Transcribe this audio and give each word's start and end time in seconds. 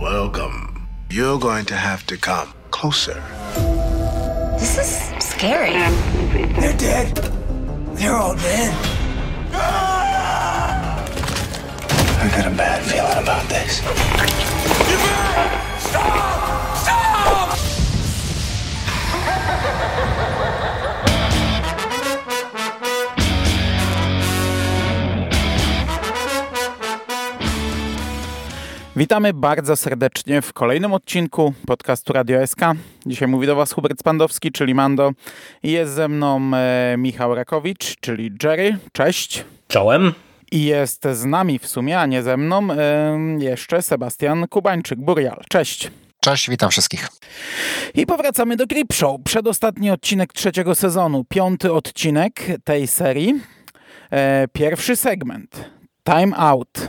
Welcome. 0.00 0.88
You're 1.10 1.38
going 1.38 1.64
to 1.66 1.74
have 1.74 2.06
to 2.08 2.18
come 2.18 2.52
closer. 2.70 3.22
This 4.58 4.76
is 4.76 5.24
scary. 5.24 5.72
They're 6.60 6.76
dead. 6.76 7.16
They're 7.96 8.14
all 8.14 8.34
dead. 8.36 8.74
I 12.22 12.28
got 12.28 12.46
a 12.46 12.54
bad 12.54 12.82
feeling 12.84 13.22
about 13.22 13.48
this. 13.48 13.78
Stop! 15.88 16.55
Witamy 28.96 29.34
bardzo 29.34 29.76
serdecznie 29.76 30.42
w 30.42 30.52
kolejnym 30.52 30.94
odcinku 30.94 31.54
podcastu 31.66 32.12
Radio 32.12 32.46
SK. 32.46 32.60
Dzisiaj 33.06 33.28
mówi 33.28 33.46
do 33.46 33.56
Was 33.56 33.72
Hubert 33.72 34.00
Spandowski, 34.00 34.52
czyli 34.52 34.74
Mando. 34.74 35.10
Jest 35.62 35.92
ze 35.92 36.08
mną 36.08 36.50
e, 36.54 36.94
Michał 36.98 37.34
Rakowicz, 37.34 37.96
czyli 38.00 38.30
Jerry. 38.42 38.78
Cześć. 38.92 39.44
Czołem. 39.68 40.12
I 40.52 40.64
jest 40.64 41.04
z 41.12 41.24
nami 41.24 41.58
w 41.58 41.66
sumie, 41.66 42.00
a 42.00 42.06
nie 42.06 42.22
ze 42.22 42.36
mną, 42.36 42.68
e, 42.72 43.18
jeszcze 43.38 43.82
Sebastian 43.82 44.48
Kubańczyk, 44.48 44.98
Burial. 44.98 45.42
Cześć. 45.48 45.90
Cześć, 46.20 46.50
witam 46.50 46.70
wszystkich. 46.70 47.08
I 47.94 48.06
powracamy 48.06 48.56
do 48.56 48.66
Grip 48.66 48.92
Show. 48.92 49.20
Przedostatni 49.24 49.90
odcinek 49.90 50.32
trzeciego 50.32 50.74
sezonu, 50.74 51.24
piąty 51.24 51.72
odcinek 51.72 52.42
tej 52.64 52.86
serii. 52.86 53.40
E, 54.10 54.48
pierwszy 54.52 54.96
segment. 54.96 55.70
Time 56.04 56.36
Out. 56.36 56.88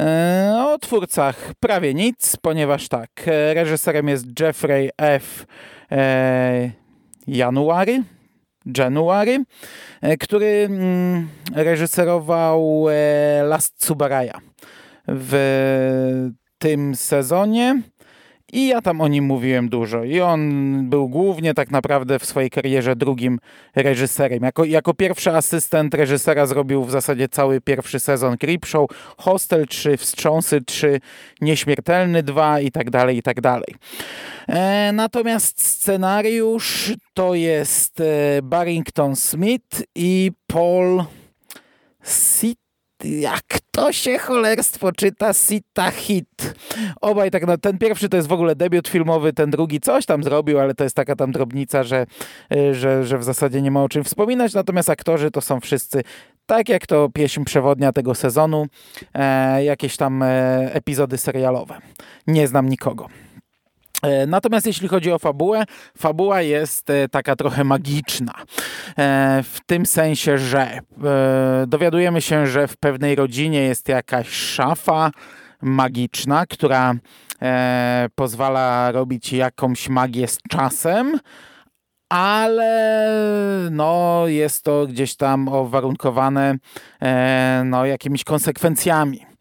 E, 0.00 0.54
o 0.56 0.78
twórcach 0.78 1.52
prawie 1.60 1.94
nic, 1.94 2.36
ponieważ 2.36 2.88
tak, 2.88 3.10
e, 3.26 3.54
reżyserem 3.54 4.08
jest 4.08 4.40
Jeffrey 4.40 4.90
F. 4.98 5.46
E, 5.92 6.70
January, 7.26 8.02
January, 8.78 9.44
który 10.20 10.46
mm, 10.46 11.28
reżyserował 11.54 12.86
Last 13.42 13.84
Subaraya 13.84 14.40
w 15.08 16.30
tym 16.58 16.94
sezonie. 16.94 17.82
I 18.52 18.66
ja 18.66 18.82
tam 18.82 19.00
o 19.00 19.08
nim 19.08 19.24
mówiłem 19.24 19.68
dużo. 19.68 20.04
I 20.04 20.20
on 20.20 20.90
był 20.90 21.08
głównie 21.08 21.54
tak 21.54 21.70
naprawdę 21.70 22.18
w 22.18 22.24
swojej 22.24 22.50
karierze 22.50 22.96
drugim 22.96 23.38
reżyserem. 23.76 24.42
Jako, 24.42 24.64
jako 24.64 24.94
pierwszy 24.94 25.30
asystent 25.30 25.94
reżysera 25.94 26.46
zrobił 26.46 26.84
w 26.84 26.90
zasadzie 26.90 27.28
cały 27.28 27.60
pierwszy 27.60 28.00
sezon 28.00 28.38
Creepshow, 28.38 28.90
Hostel 29.16 29.66
3, 29.66 29.96
Wstrząsy 29.96 30.60
3, 30.60 31.00
Nieśmiertelny 31.40 32.22
2 32.22 32.60
i 32.60 32.70
tak 32.70 32.90
dalej, 32.90 33.16
i 33.16 33.22
tak 33.22 33.40
dalej. 33.40 33.74
E, 34.48 34.92
natomiast 34.92 35.62
scenariusz 35.62 36.92
to 37.14 37.34
jest 37.34 38.00
e, 38.00 38.42
Barrington 38.42 39.16
Smith 39.16 39.82
i 39.94 40.30
Paul 40.46 41.04
Sit 42.02 42.61
jak 43.04 43.44
to 43.70 43.92
się 43.92 44.18
cholerstwo 44.18 44.92
czyta, 44.92 45.32
Sita 45.32 45.90
Hit. 45.90 46.54
Obaj 47.00 47.30
tak, 47.30 47.46
no 47.46 47.58
ten 47.58 47.78
pierwszy 47.78 48.08
to 48.08 48.16
jest 48.16 48.28
w 48.28 48.32
ogóle 48.32 48.56
debiut 48.56 48.88
filmowy, 48.88 49.32
ten 49.32 49.50
drugi 49.50 49.80
coś 49.80 50.06
tam 50.06 50.22
zrobił, 50.22 50.58
ale 50.58 50.74
to 50.74 50.84
jest 50.84 50.96
taka 50.96 51.16
tam 51.16 51.32
drobnica, 51.32 51.82
że, 51.82 52.06
y, 52.56 52.74
że, 52.74 53.04
że 53.04 53.18
w 53.18 53.24
zasadzie 53.24 53.62
nie 53.62 53.70
ma 53.70 53.82
o 53.82 53.88
czym 53.88 54.04
wspominać, 54.04 54.54
natomiast 54.54 54.90
aktorzy 54.90 55.30
to 55.30 55.40
są 55.40 55.60
wszyscy 55.60 56.02
tak 56.46 56.68
jak 56.68 56.86
to 56.86 57.08
pieśń 57.14 57.44
przewodnia 57.44 57.92
tego 57.92 58.14
sezonu, 58.14 58.66
e, 59.14 59.64
jakieś 59.64 59.96
tam 59.96 60.22
e, 60.22 60.28
epizody 60.74 61.18
serialowe. 61.18 61.78
Nie 62.26 62.48
znam 62.48 62.68
nikogo. 62.68 63.08
E, 64.02 64.26
natomiast 64.26 64.66
jeśli 64.66 64.88
chodzi 64.88 65.12
o 65.12 65.18
fabułę, 65.18 65.64
fabuła 65.98 66.42
jest 66.42 66.90
e, 66.90 67.08
taka 67.08 67.36
trochę 67.36 67.64
magiczna. 67.64 68.32
E, 68.98 69.42
w 69.42 69.58
tym 69.66 69.86
sensie, 69.86 70.38
że 70.38 70.80
dowiadujemy 71.66 72.20
się, 72.20 72.46
że 72.46 72.68
w 72.68 72.76
pewnej 72.76 73.14
rodzinie 73.14 73.62
jest 73.62 73.88
jakaś 73.88 74.28
szafa 74.28 75.10
magiczna, 75.62 76.46
która 76.46 76.94
pozwala 78.14 78.92
robić 78.92 79.32
jakąś 79.32 79.88
magię 79.88 80.28
z 80.28 80.38
czasem, 80.50 81.18
ale 82.08 83.08
no, 83.70 84.22
jest 84.26 84.64
to 84.64 84.86
gdzieś 84.86 85.16
tam 85.16 85.48
uwarunkowane 85.48 86.54
no, 87.64 87.86
jakimiś 87.86 88.24
konsekwencjami 88.24 89.31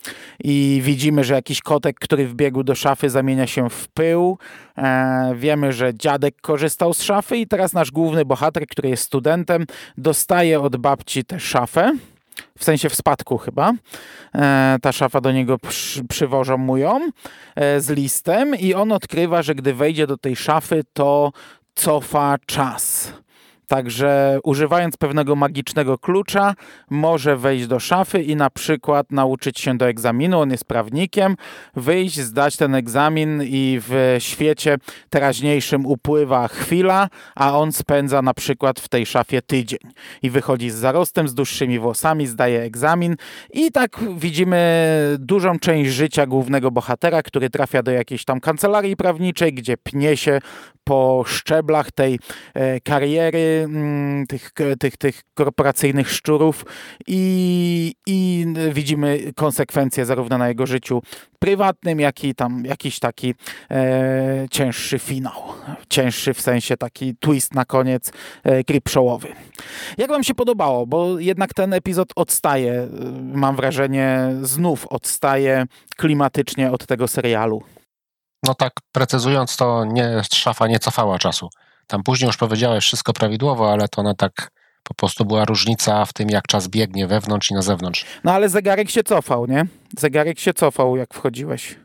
i 0.44 0.82
widzimy, 0.84 1.24
że 1.24 1.34
jakiś 1.34 1.62
kotek, 1.62 2.00
który 2.00 2.28
wbiegł 2.28 2.64
do 2.64 2.76
szafy 2.76 3.10
zamienia 3.10 3.48
się 3.48 3.70
w 3.70 3.88
pył. 3.88 4.38
E, 4.78 5.34
wiemy, 5.36 5.74
że 5.74 5.94
dziadek 5.96 6.36
korzystał 6.42 6.94
z 6.94 7.02
szafy 7.02 7.38
i 7.38 7.48
teraz 7.48 7.74
nasz 7.74 7.92
główny 7.92 8.26
bohater, 8.26 8.68
który 8.68 8.90
jest 8.90 9.04
studentem, 9.04 9.66
dostaje 9.98 10.62
od 10.62 10.78
babci 10.78 11.26
tę 11.26 11.40
szafę. 11.40 11.92
W 12.58 12.64
sensie 12.64 12.90
w 12.90 12.96
spadku 12.96 13.38
chyba. 13.38 13.74
E, 14.36 14.78
ta 14.82 14.92
szafa 14.92 15.22
do 15.22 15.32
niego 15.32 15.58
przy, 15.58 16.04
przywożą 16.04 16.58
mu 16.58 16.78
ją 16.78 17.10
e, 17.56 17.82
z 17.82 17.90
listem 17.90 18.56
i 18.56 18.74
on 18.74 18.92
odkrywa, 18.92 19.42
że 19.42 19.56
gdy 19.56 19.74
wejdzie 19.74 20.08
do 20.08 20.18
tej 20.18 20.36
szafy, 20.36 20.82
to 20.94 21.32
cofa 21.76 22.38
czas. 22.46 23.14
Także 23.72 24.40
używając 24.44 24.98
pewnego 24.98 25.36
magicznego 25.36 25.98
klucza 25.98 26.54
może 26.90 27.38
wejść 27.38 27.68
do 27.68 27.80
szafy 27.80 28.22
i 28.22 28.36
na 28.36 28.50
przykład 28.50 29.12
nauczyć 29.12 29.59
się 29.59 29.78
do 29.78 29.88
egzaminu. 29.88 30.40
On 30.40 30.52
jest 30.52 30.66
prawnikiem, 30.66 31.36
wyjść, 31.76 32.20
zdać 32.20 32.58
ten 32.58 32.76
egzamin 32.76 33.44
i 33.46 33.80
w 33.82 34.16
świecie 34.20 34.78
teraźniejszym 35.09 35.86
upływa 35.86 36.48
chwila, 36.48 37.09
a 37.36 37.58
on 37.58 37.72
spędza 37.72 38.22
na 38.22 38.34
przykład 38.34 38.80
w 38.80 38.90
tej 38.90 39.06
szafie 39.06 39.42
tydzień. 39.42 39.80
I 40.22 40.30
wychodzi 40.30 40.70
z 40.70 40.76
zarostem, 40.76 41.28
z 41.28 41.34
dłuższymi 41.34 41.80
włosami, 41.80 42.28
zdaje 42.28 42.62
egzamin 42.62 43.16
i 43.53 43.72
tak 43.72 44.00
widzimy 44.18 45.16
dużą 45.20 45.59
część 45.59 45.92
życia 45.92 46.26
głównego 46.26 46.72
bohatera, 46.72 47.24
który 47.24 47.50
trafia 47.50 47.84
do 47.84 47.92
jakiejś 47.92 48.26
tam 48.26 48.40
kancelarii 48.40 48.96
prawniczej, 48.96 49.53
gdzie 49.53 49.78
pnie 49.78 50.18
się 50.18 50.40
po 50.84 51.24
szczeblach 51.28 51.92
tej 51.92 52.20
e, 52.53 52.80
kariery 52.80 53.61
mm, 53.64 54.28
tych, 54.28 54.52
tych, 54.80 54.98
tych 54.98 55.22
korporacyjnych 55.34 56.12
szczurów 56.12 56.66
i, 57.08 57.94
i 58.08 58.46
widzimy 58.74 59.34
konsekwencje 59.36 60.06
zarówno 60.06 60.38
na 60.38 60.48
jego 60.48 60.66
życiu 60.66 61.02
prywatnym, 61.40 62.00
jak 62.00 62.24
i 62.24 62.36
tam 62.36 62.66
jakiś 62.66 63.00
taki 63.00 63.36
e, 63.72 64.46
cięższy 64.52 65.00
finał. 65.00 65.34
Cięższy 65.90 66.34
w 66.34 66.42
sensie 66.42 66.78
taki 66.78 67.16
twist 67.16 67.54
na 67.54 67.66
koniec 67.66 68.12
e. 68.46 68.64
Jak 69.98 70.10
wam 70.10 70.24
się 70.24 70.34
podobało? 70.34 70.88
Bo 70.88 71.20
jednak 71.20 71.54
ten 71.54 71.74
epizod 71.74 72.10
odstaje, 72.16 72.74
e, 72.74 72.88
mam 73.34 73.56
wrażenie, 73.56 74.30
znów 74.42 74.88
odstaje 74.88 75.66
klimatycznie 75.98 76.72
od 76.72 76.86
tego 76.86 77.08
serialu. 77.08 77.64
No 78.44 78.54
tak, 78.54 78.74
precyzując 78.92 79.58
to, 79.58 79.86
nie, 79.86 80.22
szafa 80.34 80.68
nie 80.68 80.80
cofała 80.80 81.20
czasu. 81.20 81.50
Tam 81.91 82.03
później 82.03 82.28
już 82.28 82.38
powiedziałeś 82.38 82.84
wszystko 82.84 83.13
prawidłowo, 83.13 83.72
ale 83.72 83.88
to 83.88 84.02
ona 84.02 84.13
tak 84.13 84.52
po 84.84 84.94
prostu 84.94 85.25
była 85.25 85.46
różnica 85.46 86.06
w 86.06 86.13
tym, 86.13 86.29
jak 86.29 86.47
czas 86.47 86.68
biegnie 86.68 87.07
wewnątrz 87.07 87.52
i 87.52 87.53
na 87.53 87.62
zewnątrz. 87.62 88.06
No 88.24 88.34
ale 88.34 88.50
zegarek 88.50 88.90
się 88.90 89.03
cofał, 89.03 89.46
nie? 89.46 89.66
Zegarek 89.97 90.40
się 90.40 90.53
cofał, 90.53 90.97
jak 90.97 91.13
wchodziłeś. 91.13 91.75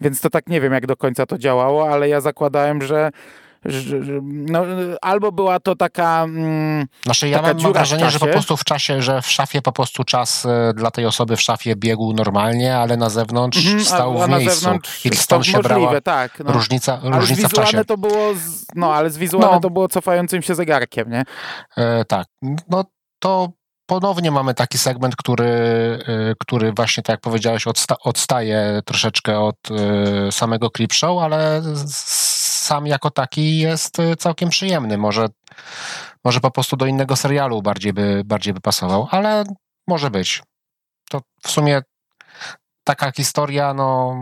Więc 0.00 0.20
to 0.20 0.30
tak 0.30 0.46
nie 0.46 0.60
wiem, 0.60 0.72
jak 0.72 0.86
do 0.86 0.96
końca 0.96 1.26
to 1.26 1.38
działało, 1.38 1.92
ale 1.92 2.08
ja 2.08 2.20
zakładałem, 2.20 2.82
że 2.82 3.10
no, 4.22 4.64
albo 5.02 5.32
była 5.32 5.60
to 5.60 5.76
taka. 5.76 6.22
Mm, 6.22 6.86
znaczy, 7.04 7.28
ja 7.28 7.38
taka 7.38 7.54
mam 7.62 7.72
wrażenie, 7.72 8.10
że 8.10 8.18
po 8.18 8.26
prostu 8.26 8.56
w 8.56 8.64
czasie, 8.64 9.02
że 9.02 9.22
w 9.22 9.30
szafie 9.30 9.62
po 9.62 9.72
prostu 9.72 10.04
czas 10.04 10.46
e, 10.46 10.72
dla 10.74 10.90
tej 10.90 11.06
osoby 11.06 11.36
w 11.36 11.40
szafie 11.40 11.76
biegł 11.76 12.12
normalnie, 12.12 12.76
ale 12.76 12.96
na 12.96 13.10
zewnątrz 13.10 13.66
mm, 13.66 13.84
stał 13.84 14.22
a, 14.22 14.26
w 14.26 14.30
miejscu. 14.30 14.68
I 15.04 15.16
stąd 15.16 15.46
się 15.46 15.56
możliwe, 15.56 15.68
brała 15.68 16.00
tak, 16.00 16.38
no. 16.44 16.52
różnica, 16.52 17.00
ale 17.02 17.20
różnica 17.20 17.48
w 17.48 17.52
czasie. 17.52 17.84
To 17.84 17.96
było 17.96 18.34
z, 18.34 18.66
no, 18.74 18.94
ale 18.94 19.10
z 19.10 19.18
wizualne 19.18 19.54
no. 19.54 19.60
to 19.60 19.70
było 19.70 19.88
cofającym 19.88 20.42
się 20.42 20.54
zegarkiem, 20.54 21.10
nie? 21.10 21.24
E, 21.76 22.04
tak. 22.04 22.26
No 22.68 22.84
to 23.18 23.48
ponownie 23.86 24.30
mamy 24.30 24.54
taki 24.54 24.78
segment, 24.78 25.16
który, 25.16 25.48
e, 25.48 26.34
który 26.38 26.72
właśnie, 26.72 27.02
tak 27.02 27.14
jak 27.14 27.20
powiedziałeś, 27.20 27.66
odsta 27.66 27.96
odstaje 28.04 28.80
troszeczkę 28.84 29.40
od 29.40 29.56
y, 29.70 30.32
samego 30.32 30.70
clip 30.76 30.92
show, 30.92 31.22
ale 31.22 31.62
sam 32.70 32.86
jako 32.86 33.10
taki 33.10 33.58
jest 33.58 33.98
y, 33.98 34.16
całkiem 34.16 34.48
przyjemny. 34.48 34.98
Może, 34.98 35.26
może 36.24 36.40
po 36.40 36.50
prostu 36.50 36.76
do 36.76 36.86
innego 36.86 37.16
serialu 37.16 37.62
bardziej 37.62 37.92
by, 37.92 38.22
bardziej 38.24 38.54
by 38.54 38.60
pasował, 38.60 39.08
ale 39.10 39.44
może 39.86 40.10
być. 40.10 40.42
To 41.10 41.20
w 41.42 41.50
sumie 41.50 41.82
taka 42.84 43.12
historia, 43.12 43.74
no, 43.74 44.16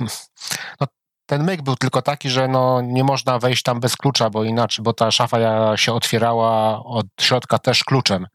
no 0.80 0.86
ten 1.26 1.44
myk 1.44 1.62
był 1.62 1.76
tylko 1.76 2.02
taki, 2.02 2.30
że 2.30 2.48
no, 2.48 2.80
nie 2.80 3.04
można 3.04 3.38
wejść 3.38 3.62
tam 3.62 3.80
bez 3.80 3.96
klucza, 3.96 4.30
bo 4.30 4.44
inaczej, 4.44 4.82
bo 4.82 4.92
ta 4.92 5.10
szafa 5.10 5.76
się 5.76 5.92
otwierała 5.92 6.84
od 6.84 7.06
środka 7.20 7.58
też 7.58 7.84
kluczem. 7.84 8.26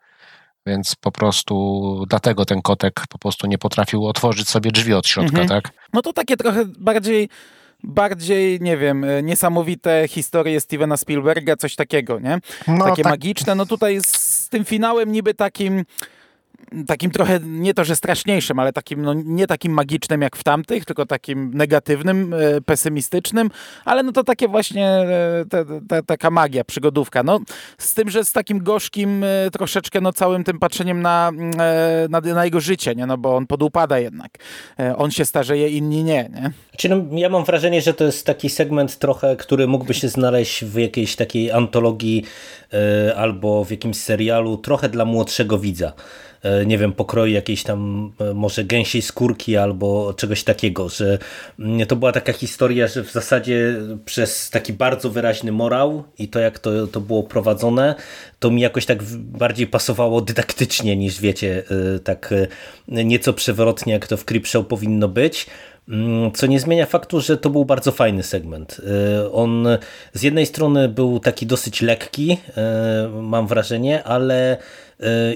Więc 0.66 0.96
po 0.96 1.12
prostu 1.12 2.06
dlatego 2.10 2.46
ten 2.46 2.62
kotek 2.62 3.04
po 3.10 3.18
prostu 3.18 3.48
nie 3.48 3.58
potrafił 3.58 4.08
otworzyć 4.08 4.50
sobie 4.50 4.72
drzwi 4.72 4.94
od 4.94 5.08
środka, 5.08 5.42
mhm. 5.42 5.48
tak? 5.48 5.74
no 5.94 6.02
to 6.02 6.14
takie 6.14 6.38
trochę 6.38 6.66
bardziej 6.66 7.30
bardziej, 7.84 8.62
nie 8.62 8.78
wiem, 8.78 9.04
e, 9.04 9.24
niesamowite 9.24 10.08
historie 10.08 10.60
Stevena 10.60 10.98
Spielberga, 10.98 11.56
coś 11.56 11.76
takiego, 11.76 12.20
nie? 12.20 12.40
No, 12.68 12.86
takie 12.86 13.04
tak. 13.04 13.12
magiczne. 13.12 13.56
No 13.56 13.66
tutaj 13.66 14.00
z 14.06 14.50
tym 14.50 14.66
finałem 14.66 15.12
niby 15.12 15.34
takim 15.34 15.86
takim 16.88 17.12
trochę, 17.12 17.40
nie 17.44 17.74
to, 17.74 17.84
że 17.84 17.96
straszniejszym, 17.96 18.60
ale 18.60 18.74
takim, 18.74 19.02
no, 19.02 19.14
nie 19.14 19.48
takim 19.48 19.74
magicznym 19.74 20.22
jak 20.22 20.36
w 20.36 20.44
tamtych, 20.44 20.86
tylko 20.86 21.06
takim 21.06 21.54
negatywnym, 21.54 22.34
e, 22.34 22.62
pesymistycznym, 22.62 23.50
ale 23.86 24.04
no 24.04 24.12
to 24.12 24.24
takie 24.24 24.48
właśnie 24.48 24.88
e, 24.88 25.46
te, 25.50 25.66
te, 25.90 26.04
taka 26.04 26.32
magia, 26.32 26.64
przygodówka. 26.64 27.24
No, 27.24 27.40
z 27.78 27.94
tym, 27.94 28.10
że 28.10 28.26
z 28.26 28.32
takim 28.32 28.64
gorzkim 28.64 29.24
e, 29.24 29.52
troszeczkę 29.52 30.02
no, 30.02 30.14
całym 30.14 30.44
tym 30.44 30.60
patrzeniem 30.60 31.02
na, 31.02 31.32
na, 32.10 32.22
na 32.22 32.46
jego 32.46 32.60
życie, 32.60 32.96
nie? 32.96 33.06
No, 33.06 33.18
bo 33.18 33.36
on 33.36 33.48
podupada 33.48 34.00
jednak. 34.00 34.32
On 34.98 35.12
się 35.12 35.26
starzeje, 35.26 35.70
inni 35.70 36.04
nie. 36.04 36.30
nie? 36.34 36.52
Znaczy, 36.70 36.90
no, 36.90 37.18
ja 37.18 37.30
mam 37.30 37.46
wrażenie, 37.46 37.82
że 37.82 37.94
to 37.94 38.04
jest 38.04 38.26
taki 38.26 38.50
segment 38.50 39.00
trochę, 39.00 39.36
który 39.36 39.68
mógłby 39.68 39.94
się 39.94 40.10
znaleźć 40.10 40.66
w 40.66 40.78
jakiejś 40.78 41.16
takiej 41.16 41.52
antologii 41.52 42.26
albo 43.16 43.66
w 43.66 43.72
jakimś 43.72 43.98
serialu 43.98 44.58
trochę 44.58 44.90
dla 44.90 45.06
młodszego 45.06 45.58
widza. 45.58 45.94
E, 46.44 46.66
nie 46.66 46.78
wiem, 46.78 46.94
pokroju 46.94 47.34
jakiejś 47.34 47.64
tam 47.64 48.12
e, 48.20 48.34
może 48.34 48.64
gęsiej 48.64 49.02
skórki 49.02 49.58
albo 49.58 50.14
czegoś 50.14 50.44
takiego, 50.44 50.90
że 50.90 51.18
mm, 51.60 51.86
to 51.88 51.96
była 51.96 52.12
taka 52.12 52.34
historia, 52.34 52.88
że 52.88 53.04
w 53.04 53.12
zasadzie 53.12 53.76
przez 54.06 54.50
taki 54.50 54.74
bardzo 54.74 55.10
wyraźny 55.10 55.52
morał 55.52 56.04
i 56.18 56.28
to 56.28 56.40
jak 56.40 56.60
to, 56.60 56.88
to 56.88 57.02
było 57.02 57.24
prowadzone, 57.24 57.96
to 58.40 58.52
mi 58.52 58.62
jakoś 58.62 58.86
tak 58.86 59.04
bardziej 59.14 59.68
pasowało 59.68 60.22
dydaktycznie 60.22 60.96
niż 60.98 61.22
wiecie, 61.22 61.64
e, 61.96 62.00
tak 62.00 62.34
nieco 62.88 63.34
przewrotnie 63.34 63.94
jak 63.94 64.08
to 64.08 64.18
w 64.18 64.26
Creepshow 64.26 64.68
powinno 64.68 65.08
być. 65.08 65.48
Mm, 65.90 66.32
co 66.32 66.48
nie 66.48 66.60
zmienia 66.60 66.86
faktu, 66.86 67.22
że 67.22 67.38
to 67.38 67.50
był 67.50 67.66
bardzo 67.66 67.92
fajny 67.92 68.24
segment. 68.24 68.82
On 69.34 69.68
z 70.14 70.24
jednej 70.24 70.46
strony 70.46 70.90
był 70.90 71.20
taki 71.20 71.46
dosyć 71.46 71.82
lekki, 71.82 72.38
mam 73.22 73.48
wrażenie, 73.48 74.04
ale 74.04 74.58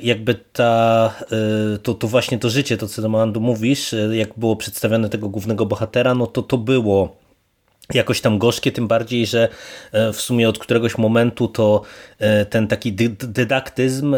jakby 0.04 0.36
ta, 0.54 1.14
e, 1.32 1.78
to, 1.78 1.94
to 1.94 2.08
właśnie 2.08 2.40
to 2.40 2.50
życie, 2.50 2.78
to 2.78 2.88
co 2.88 3.02
do 3.02 3.10
Mandu 3.10 3.42
mówisz, 3.42 3.94
e, 3.94 4.18
jak 4.18 4.30
było 4.38 4.56
przedstawione 4.56 5.10
tego 5.10 5.30
głównego 5.30 5.66
bohatera, 5.66 6.16
no 6.16 6.28
to 6.28 6.42
to 6.42 6.58
było 6.58 7.27
jakoś 7.94 8.22
tam 8.22 8.38
gorzkie, 8.38 8.72
tym 8.72 8.88
bardziej, 8.88 9.26
że 9.26 9.50
w 9.94 10.16
sumie 10.16 10.50
od 10.50 10.60
któregoś 10.60 10.98
momentu 10.98 11.48
to 11.48 11.82
ten 12.50 12.68
taki 12.68 12.94
dydaktyzm 13.20 14.16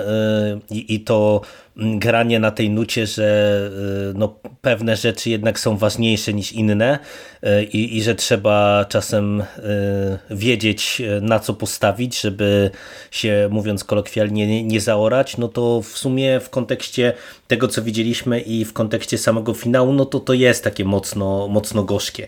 i 0.70 1.00
to 1.00 1.42
granie 1.78 2.40
na 2.40 2.52
tej 2.52 2.70
nucie, 2.70 3.08
że 3.08 3.70
no, 4.16 4.36
pewne 4.62 4.96
rzeczy 4.96 5.30
jednak 5.30 5.60
są 5.60 5.78
ważniejsze 5.78 6.34
niż 6.34 6.52
inne 6.52 7.00
i, 7.74 7.98
i 7.98 8.04
że 8.04 8.16
trzeba 8.16 8.86
czasem 8.90 9.44
wiedzieć 10.30 11.02
na 11.22 11.40
co 11.40 11.54
postawić, 11.54 12.22
żeby 12.22 12.72
się 13.12 13.48
mówiąc 13.52 13.84
kolokwialnie 13.84 14.48
nie, 14.48 14.64
nie 14.64 14.82
zaorać, 14.82 15.38
no 15.38 15.48
to 15.48 15.82
w 15.82 15.98
sumie 15.98 16.40
w 16.40 16.50
kontekście 16.50 17.14
tego 17.50 17.68
co 17.68 17.82
widzieliśmy 17.82 18.42
i 18.42 18.66
w 18.66 18.74
kontekście 18.74 19.18
samego 19.18 19.54
finału, 19.54 19.94
no 19.94 20.06
to 20.06 20.20
to 20.20 20.34
jest 20.34 20.64
takie 20.64 20.86
mocno, 20.86 21.48
mocno 21.48 21.84
gorzkie. 21.84 22.28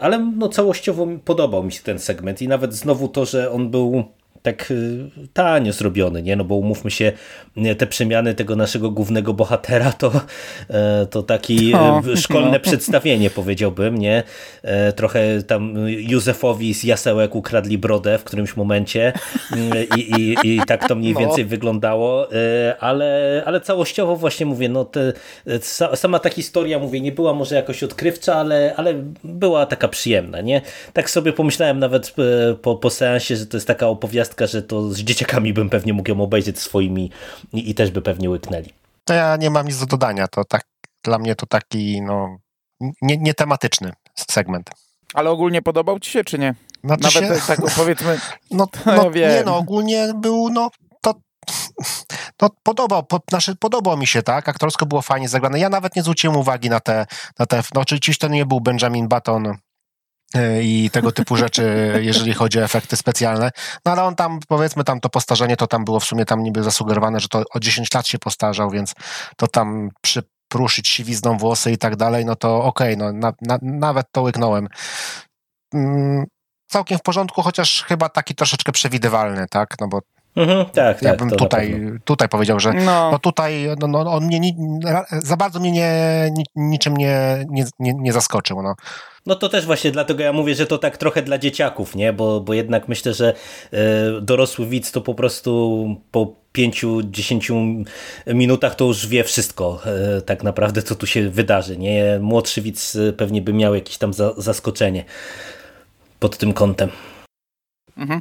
Ale 0.00 0.18
no 0.18 0.48
całościowo 0.48 1.06
podobał 1.24 1.62
mi 1.62 1.72
się 1.72 1.82
ten 1.82 1.98
segment 1.98 2.42
i 2.42 2.48
nawet 2.48 2.74
znowu 2.74 3.08
to, 3.08 3.24
że 3.24 3.50
on 3.50 3.70
był 3.70 4.04
tak 4.46 4.70
y, 4.70 5.10
tanio 5.32 5.72
zrobiony, 5.72 6.22
nie? 6.22 6.36
No 6.36 6.44
bo 6.44 6.54
umówmy 6.54 6.90
się, 6.90 7.12
te 7.78 7.86
przemiany 7.86 8.34
tego 8.34 8.56
naszego 8.56 8.90
głównego 8.90 9.34
bohatera 9.34 9.92
to, 9.92 10.12
e, 10.70 11.06
to 11.06 11.22
taki 11.22 11.72
no, 11.72 12.02
szkolne 12.16 12.50
no. 12.50 12.60
przedstawienie 12.60 13.30
powiedziałbym, 13.30 13.98
nie? 13.98 14.22
E, 14.62 14.92
trochę 14.92 15.42
tam 15.42 15.74
Józefowi 15.88 16.74
z 16.74 16.84
Jasełek 16.84 17.34
ukradli 17.34 17.78
brodę 17.78 18.18
w 18.18 18.24
którymś 18.24 18.56
momencie 18.56 19.12
i, 19.96 20.00
i, 20.00 20.36
i 20.54 20.60
tak 20.66 20.88
to 20.88 20.94
mniej 20.94 21.12
no. 21.14 21.20
więcej 21.20 21.44
wyglądało, 21.44 22.28
ale, 22.80 23.42
ale 23.46 23.60
całościowo 23.60 24.16
właśnie 24.16 24.46
mówię, 24.46 24.68
no 24.68 24.84
te, 24.84 25.12
sama 25.94 26.18
ta 26.18 26.30
historia, 26.30 26.78
mówię, 26.78 27.00
nie 27.00 27.12
była 27.12 27.34
może 27.34 27.54
jakoś 27.54 27.82
odkrywcza, 27.82 28.34
ale, 28.34 28.74
ale 28.76 28.94
była 29.24 29.66
taka 29.66 29.88
przyjemna, 29.88 30.40
nie? 30.40 30.60
Tak 30.92 31.10
sobie 31.10 31.32
pomyślałem 31.32 31.78
nawet 31.78 32.14
po, 32.62 32.76
po 32.76 32.90
seansie, 32.90 33.36
że 33.36 33.46
to 33.46 33.56
jest 33.56 33.66
taka 33.66 33.88
opowiastka 33.88 34.35
że 34.40 34.62
to 34.62 34.90
z 34.90 34.98
dzieciakami 34.98 35.52
bym 35.52 35.70
pewnie 35.70 35.92
mógł 35.92 36.10
ją 36.10 36.20
obejrzeć 36.20 36.58
swoimi 36.58 37.10
i, 37.52 37.70
i 37.70 37.74
też 37.74 37.90
by 37.90 38.02
pewnie 38.02 38.30
łyknęli. 38.30 38.72
To 39.04 39.14
ja 39.14 39.36
nie 39.36 39.50
mam 39.50 39.66
nic 39.66 39.78
do 39.78 39.86
dodania, 39.86 40.28
to 40.28 40.44
tak 40.44 40.64
dla 41.04 41.18
mnie 41.18 41.34
to 41.34 41.46
taki 41.46 42.02
no 42.02 42.36
nie, 43.02 43.16
nietematyczny 43.16 43.92
segment. 44.14 44.70
Ale 45.14 45.30
ogólnie 45.30 45.62
podobał 45.62 46.00
ci 46.00 46.10
się, 46.10 46.24
czy 46.24 46.38
nie? 46.38 46.54
Znaczy 46.84 47.20
Nawet 47.20 47.40
się... 47.40 47.46
tak 47.46 47.60
powiedzmy... 47.76 48.18
No, 48.50 48.68
no, 48.86 49.10
nie 49.10 49.42
no, 49.46 49.56
ogólnie 49.56 50.12
był 50.14 50.48
no 50.48 50.70
to 51.02 51.14
no, 52.42 52.50
podobał, 52.62 53.02
po, 53.02 53.20
znaczy, 53.30 53.56
podobał 53.56 53.96
mi 53.96 54.06
się, 54.06 54.22
tak? 54.22 54.48
Aktorsko 54.48 54.86
było 54.86 55.02
fajnie 55.02 55.28
zagrane. 55.28 55.58
Ja 55.58 55.68
nawet 55.68 55.96
nie 55.96 56.02
zwróciłem 56.02 56.36
uwagi 56.36 56.70
na 56.70 56.80
te, 56.80 57.06
na 57.38 57.46
te 57.46 57.62
no 57.74 57.80
oczywiście 57.80 58.28
to 58.28 58.34
nie 58.34 58.46
był 58.46 58.60
Benjamin 58.60 59.08
Button 59.08 59.46
E, 59.46 59.58
i 60.62 60.90
tego 60.92 61.12
typu 61.12 61.36
rzeczy, 61.36 61.92
jeżeli 62.02 62.34
chodzi 62.34 62.58
o 62.58 62.64
efekty 62.64 62.96
specjalne. 62.96 63.50
No 63.84 63.92
ale 63.92 64.02
on 64.02 64.14
tam, 64.14 64.40
powiedzmy 64.48 64.84
tam 64.84 65.00
to 65.00 65.08
postarzenie, 65.08 65.56
to 65.56 65.66
tam 65.66 65.84
było 65.84 66.00
w 66.00 66.04
sumie 66.04 66.24
tam 66.24 66.42
niby 66.42 66.62
zasugerowane, 66.62 67.20
że 67.20 67.28
to 67.28 67.44
o 67.54 67.60
10 67.60 67.94
lat 67.94 68.06
się 68.06 68.18
postarzał, 68.18 68.70
więc 68.70 68.94
to 69.36 69.46
tam 69.46 69.90
przypruszyć 70.02 70.88
siwizną 70.88 71.38
włosy 71.38 71.72
i 71.72 71.78
tak 71.78 71.96
dalej, 71.96 72.24
no 72.24 72.36
to 72.36 72.64
okej, 72.64 72.94
okay, 72.94 73.12
no 73.12 73.18
na, 73.18 73.32
na, 73.42 73.58
nawet 73.62 74.06
to 74.12 74.22
łyknąłem. 74.22 74.68
Mm, 75.74 76.24
całkiem 76.70 76.98
w 76.98 77.02
porządku, 77.02 77.42
chociaż 77.42 77.84
chyba 77.84 78.08
taki 78.08 78.34
troszeczkę 78.34 78.72
przewidywalny, 78.72 79.46
tak, 79.50 79.74
no 79.80 79.88
bo 79.88 80.00
Mhm, 80.36 80.64
tak, 80.64 81.02
ja 81.02 81.10
tak, 81.10 81.18
bym 81.18 81.30
tutaj, 81.30 81.92
tutaj 82.04 82.28
powiedział, 82.28 82.60
że 82.60 82.72
no. 82.72 83.10
no 83.10 83.18
tutaj 83.18 83.68
no, 83.80 83.86
no, 83.86 84.12
on 84.12 84.24
mnie 84.24 84.40
za 85.10 85.36
bardzo 85.36 85.60
mnie 85.60 85.72
nie, 85.72 86.30
niczym 86.56 86.96
nie, 86.96 87.44
nie, 87.50 87.64
nie, 87.78 87.94
nie 87.94 88.12
zaskoczył. 88.12 88.62
No. 88.62 88.74
No 89.26 89.34
to 89.34 89.48
też 89.48 89.66
właśnie 89.66 89.90
dlatego 89.90 90.22
ja 90.22 90.32
mówię, 90.32 90.54
że 90.54 90.66
to 90.66 90.78
tak 90.78 90.96
trochę 90.96 91.22
dla 91.22 91.38
dzieciaków, 91.38 91.94
nie? 91.94 92.12
Bo, 92.12 92.40
bo 92.40 92.54
jednak 92.54 92.88
myślę, 92.88 93.14
że 93.14 93.34
y, 93.72 93.76
dorosły 94.22 94.66
widz 94.66 94.92
to 94.92 95.00
po 95.00 95.14
prostu 95.14 95.86
po 96.10 96.34
pięciu, 96.52 97.02
dziesięciu 97.02 97.56
minutach 98.26 98.74
to 98.74 98.84
już 98.84 99.06
wie 99.06 99.24
wszystko 99.24 99.80
y, 100.18 100.22
tak 100.22 100.42
naprawdę, 100.42 100.82
co 100.82 100.94
tu 100.94 101.06
się 101.06 101.30
wydarzy, 101.30 101.76
nie? 101.76 102.18
Młodszy 102.20 102.62
widz 102.62 102.96
pewnie 103.16 103.42
by 103.42 103.52
miał 103.52 103.74
jakieś 103.74 103.98
tam 103.98 104.12
za, 104.12 104.32
zaskoczenie 104.36 105.04
pod 106.20 106.36
tym 106.36 106.52
kątem. 106.52 106.90
Mhm 107.96 108.20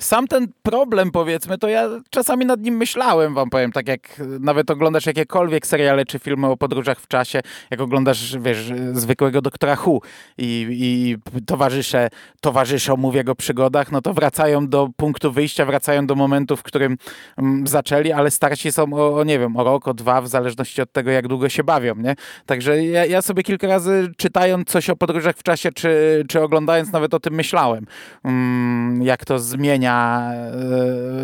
sam 0.00 0.26
ten 0.26 0.46
problem, 0.62 1.10
powiedzmy, 1.10 1.58
to 1.58 1.68
ja 1.68 1.88
czasami 2.10 2.46
nad 2.46 2.60
nim 2.60 2.76
myślałem, 2.76 3.34
wam 3.34 3.50
powiem, 3.50 3.72
tak 3.72 3.88
jak 3.88 4.22
nawet 4.40 4.70
oglądasz 4.70 5.06
jakiekolwiek 5.06 5.66
seriale 5.66 6.04
czy 6.04 6.18
filmy 6.18 6.46
o 6.46 6.56
podróżach 6.56 7.00
w 7.00 7.08
czasie, 7.08 7.40
jak 7.70 7.80
oglądasz, 7.80 8.38
wiesz, 8.38 8.72
zwykłego 8.92 9.42
doktora 9.42 9.76
Hu 9.76 10.02
i, 10.38 10.66
i 10.70 11.16
towarzysze 11.46 12.08
towarzyszą 12.40 12.96
mu 12.96 13.10
w 13.10 13.14
jego 13.14 13.34
przygodach, 13.34 13.92
no 13.92 14.00
to 14.02 14.14
wracają 14.14 14.68
do 14.68 14.88
punktu 14.96 15.32
wyjścia, 15.32 15.64
wracają 15.64 16.06
do 16.06 16.14
momentu, 16.14 16.56
w 16.56 16.62
którym 16.62 16.96
mm, 17.38 17.66
zaczęli, 17.66 18.12
ale 18.12 18.30
starsi 18.30 18.72
są 18.72 18.92
o, 18.92 19.14
o, 19.18 19.24
nie 19.24 19.38
wiem, 19.38 19.56
o 19.56 19.64
rok, 19.64 19.88
o 19.88 19.94
dwa, 19.94 20.20
w 20.20 20.28
zależności 20.28 20.82
od 20.82 20.92
tego, 20.92 21.10
jak 21.10 21.28
długo 21.28 21.48
się 21.48 21.64
bawią, 21.64 21.94
nie? 21.96 22.14
Także 22.46 22.84
ja, 22.84 23.04
ja 23.04 23.22
sobie 23.22 23.42
kilka 23.42 23.66
razy 23.66 24.08
czytając 24.16 24.68
coś 24.68 24.90
o 24.90 24.96
podróżach 24.96 25.36
w 25.36 25.42
czasie, 25.42 25.72
czy, 25.72 26.24
czy 26.28 26.42
oglądając 26.42 26.92
nawet 26.92 27.14
o 27.14 27.20
tym 27.20 27.34
myślałem, 27.34 27.86
mm, 28.24 29.02
jak 29.02 29.24
to 29.24 29.38
zmienia 29.38 29.89
zmienia 29.90 30.32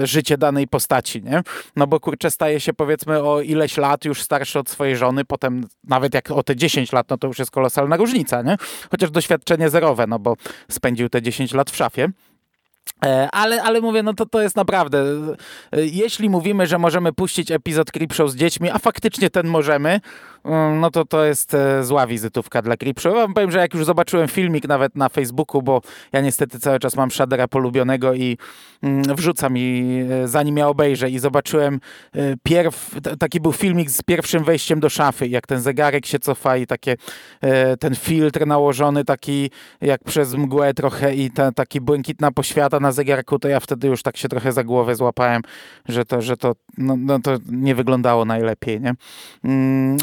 e, 0.03 0.07
życie 0.07 0.39
danej 0.39 0.69
postaci, 0.69 1.23
nie? 1.23 1.43
No 1.77 1.87
bo 1.87 2.01
kurczę 2.01 2.31
staje 2.31 2.61
się 2.61 2.73
powiedzmy 2.73 3.23
o 3.23 3.41
ileś 3.41 3.77
lat 3.77 4.05
już 4.05 4.23
starszy 4.23 4.59
od 4.59 4.71
swojej 4.71 4.97
żony, 4.97 5.25
potem 5.25 5.65
nawet 5.85 6.15
jak 6.15 6.31
o 6.31 6.43
te 6.43 6.57
10 6.57 6.93
lat, 6.93 7.11
no 7.11 7.19
to 7.19 7.27
już 7.27 7.39
jest 7.39 7.51
kolosalna 7.51 7.97
różnica, 7.97 8.43
nie? 8.43 8.57
Chociaż 8.91 9.11
doświadczenie 9.11 9.71
zerowe, 9.71 10.07
no 10.07 10.19
bo 10.19 10.37
spędził 10.71 11.09
te 11.09 11.23
10 11.23 11.55
lat 11.55 11.71
w 11.71 11.77
szafie. 11.77 12.09
E, 13.05 13.29
ale, 13.31 13.63
ale 13.63 13.81
mówię, 13.81 14.03
no 14.03 14.15
to, 14.15 14.27
to 14.27 14.43
jest 14.43 14.57
naprawdę. 14.57 14.99
E, 15.73 15.87
jeśli 15.87 16.31
mówimy, 16.31 16.67
że 16.67 16.79
możemy 16.79 17.13
puścić 17.13 17.51
epizod 17.51 17.91
Creepshow 17.91 18.31
z 18.31 18.37
dziećmi, 18.37 18.71
a 18.71 18.79
faktycznie 18.79 19.31
ten 19.31 19.47
możemy, 19.47 20.01
no 20.81 20.91
to 20.91 21.05
to 21.05 21.25
jest 21.25 21.55
e, 21.55 21.85
zła 21.85 22.07
wizytówka 22.07 22.63
dla 22.63 22.77
Creepshow. 22.77 23.17
Ja 23.17 23.29
powiem, 23.35 23.51
że 23.51 23.59
jak 23.59 23.75
już 23.75 23.85
zobaczyłem 23.85 24.29
filmik 24.29 24.69
nawet 24.69 24.97
na 24.97 25.09
Facebooku, 25.09 25.63
bo 25.63 25.81
ja 26.13 26.21
niestety 26.21 26.61
cały 26.61 26.79
czas 26.79 26.97
mam 26.97 27.11
Shadera 27.11 27.49
polubionego 27.49 28.15
i 28.15 28.39
mm, 28.83 29.03
wrzuca 29.03 29.49
mi, 29.49 29.85
zanim 30.25 30.57
ja 30.57 30.69
obejrzę 30.69 31.11
i 31.11 31.19
zobaczyłem 31.19 31.81
pierw, 32.43 32.95
taki 33.19 33.41
był 33.41 33.53
filmik 33.53 33.91
z 33.91 34.03
pierwszym 34.03 34.45
wejściem 34.45 34.81
do 34.81 34.89
szafy, 34.89 35.29
jak 35.29 35.47
ten 35.47 35.61
zegarek 35.61 36.07
się 36.07 36.19
cofa 36.19 36.57
i 36.57 36.67
takie 36.67 36.97
ten 37.81 37.95
filtr 37.95 38.47
nałożony 38.47 39.05
taki 39.05 39.51
jak 39.81 40.05
przez 40.05 40.35
mgłę 40.35 40.75
trochę 40.75 41.15
i 41.15 41.31
ta, 41.31 41.53
taki 41.53 41.81
błękitna 41.81 42.33
poświata 42.33 42.81
na 42.81 42.93
zegarku, 42.93 43.39
to 43.39 43.49
ja 43.49 43.61
wtedy 43.61 43.89
już 43.89 44.03
tak 44.03 44.17
się 44.17 44.29
trochę 44.29 44.53
za 44.53 44.65
głowę 44.65 44.97
złapałem, 44.97 45.43
że 45.89 46.05
to, 46.05 46.23
że 46.23 46.37
to, 46.37 46.53
no, 46.79 46.97
no 46.97 47.19
to 47.19 47.37
nie 47.51 47.75
wyglądało 47.75 48.25
najlepiej, 48.25 48.81
nie? 48.81 48.95
Mm, 49.45 49.97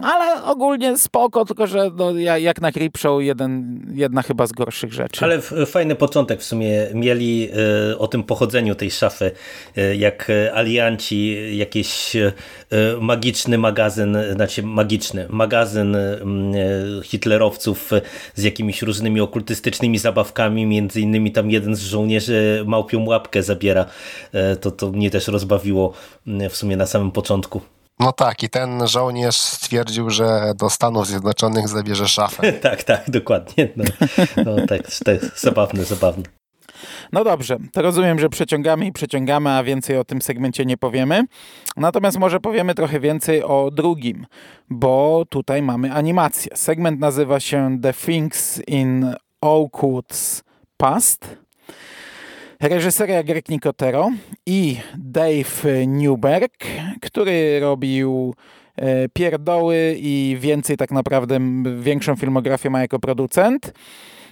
ogólnie 0.45 0.97
spoko, 0.97 1.45
tylko 1.45 1.67
że 1.67 1.91
no, 1.95 2.11
jak 2.17 2.61
na 2.61 2.71
Creepshow 2.71 3.21
jeden, 3.21 3.81
jedna 3.93 4.21
chyba 4.21 4.47
z 4.47 4.51
gorszych 4.51 4.93
rzeczy. 4.93 5.25
Ale 5.25 5.41
fajny 5.65 5.95
początek 5.95 6.41
w 6.41 6.43
sumie 6.43 6.87
mieli 6.93 7.49
y, 7.91 7.97
o 7.97 8.07
tym 8.07 8.23
pochodzeniu 8.23 8.75
tej 8.75 8.91
szafy, 8.91 9.31
y, 9.77 9.95
jak 9.95 10.31
alianci 10.53 11.37
jakieś 11.57 12.15
y, 12.15 12.33
magiczny 13.01 13.57
magazyn, 13.57 14.17
znaczy 14.33 14.63
magiczny, 14.63 15.25
magazyn 15.29 15.97
hitlerowców 17.03 17.91
z 18.35 18.43
jakimiś 18.43 18.81
różnymi 18.81 19.21
okultystycznymi 19.21 19.97
zabawkami, 19.97 20.65
między 20.65 21.01
innymi 21.01 21.31
tam 21.31 21.51
jeden 21.51 21.75
z 21.75 21.81
żołnierzy 21.81 22.63
małpią 22.67 23.05
łapkę 23.05 23.43
zabiera. 23.43 23.85
To, 24.61 24.71
to 24.71 24.91
mnie 24.91 25.09
też 25.09 25.27
rozbawiło 25.27 25.93
w 26.49 26.55
sumie 26.55 26.77
na 26.77 26.85
samym 26.85 27.11
początku. 27.11 27.61
No 27.99 28.11
tak, 28.11 28.43
i 28.43 28.49
ten 28.49 28.87
żołnierz 28.87 29.35
stwierdził, 29.35 30.09
że 30.09 30.53
do 30.55 30.69
Stanów 30.69 31.07
Zjednoczonych 31.07 31.67
zabierze 31.67 32.07
szafę. 32.07 32.53
tak, 32.69 32.83
tak, 32.83 33.09
dokładnie. 33.09 33.69
No, 33.75 33.83
no 34.45 34.67
tak, 34.67 34.81
tak, 35.05 35.19
zabawne, 35.35 35.83
zabawne. 35.83 36.23
No 37.11 37.23
dobrze, 37.23 37.57
to 37.71 37.81
rozumiem, 37.81 38.19
że 38.19 38.29
przeciągamy 38.29 38.85
i 38.85 38.91
przeciągamy, 38.91 39.49
a 39.49 39.63
więcej 39.63 39.97
o 39.97 40.03
tym 40.03 40.21
segmencie 40.21 40.65
nie 40.65 40.77
powiemy. 40.77 41.23
Natomiast 41.77 42.19
może 42.19 42.39
powiemy 42.39 42.75
trochę 42.75 42.99
więcej 42.99 43.43
o 43.43 43.71
drugim, 43.71 44.25
bo 44.69 45.23
tutaj 45.29 45.61
mamy 45.61 45.93
animację. 45.93 46.51
Segment 46.55 46.99
nazywa 46.99 47.39
się 47.39 47.77
The 47.81 47.93
Things 47.93 48.61
in 48.67 49.15
Oakwood's 49.41 50.41
Past 50.77 51.43
reżyseria 52.63 53.23
Greg 53.23 53.49
Nicotero 53.49 54.11
i 54.45 54.77
Dave 54.97 55.87
Newberg, 55.87 56.53
który 57.01 57.59
robił 57.59 58.35
e, 58.75 59.09
pierdoły 59.09 59.95
i 59.97 60.37
więcej 60.39 60.77
tak 60.77 60.91
naprawdę, 60.91 61.39
większą 61.79 62.15
filmografię 62.15 62.69
ma 62.69 62.81
jako 62.81 62.99
producent. 62.99 63.73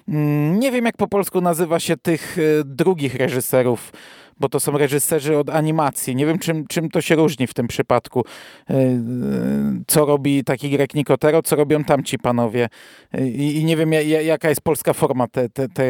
Mm, 0.07 0.59
nie 0.59 0.71
wiem 0.71 0.85
jak 0.85 0.97
po 0.97 1.07
polsku 1.07 1.41
nazywa 1.41 1.79
się 1.79 1.97
tych 1.97 2.37
e, 2.37 2.63
drugich 2.65 3.15
reżyserów 3.15 3.91
bo 4.41 4.49
to 4.49 4.59
są 4.59 4.77
reżyserzy 4.77 5.37
od 5.37 5.49
animacji. 5.49 6.15
Nie 6.15 6.25
wiem, 6.25 6.39
czym, 6.39 6.67
czym 6.67 6.89
to 6.89 7.01
się 7.01 7.15
różni 7.15 7.47
w 7.47 7.53
tym 7.53 7.67
przypadku. 7.67 8.25
E, 8.69 8.75
co 9.87 10.05
robi 10.05 10.43
taki 10.43 10.69
Greg 10.69 10.95
Nicotero, 10.95 11.41
co 11.41 11.55
robią 11.55 11.83
tamci 11.83 12.17
panowie. 12.19 12.69
I, 13.19 13.57
i 13.57 13.65
nie 13.65 13.77
wiem, 13.77 13.93
jaka 14.23 14.49
jest 14.49 14.61
polska 14.61 14.93
forma 14.93 15.27
te, 15.27 15.49
te, 15.49 15.69
te, 15.69 15.85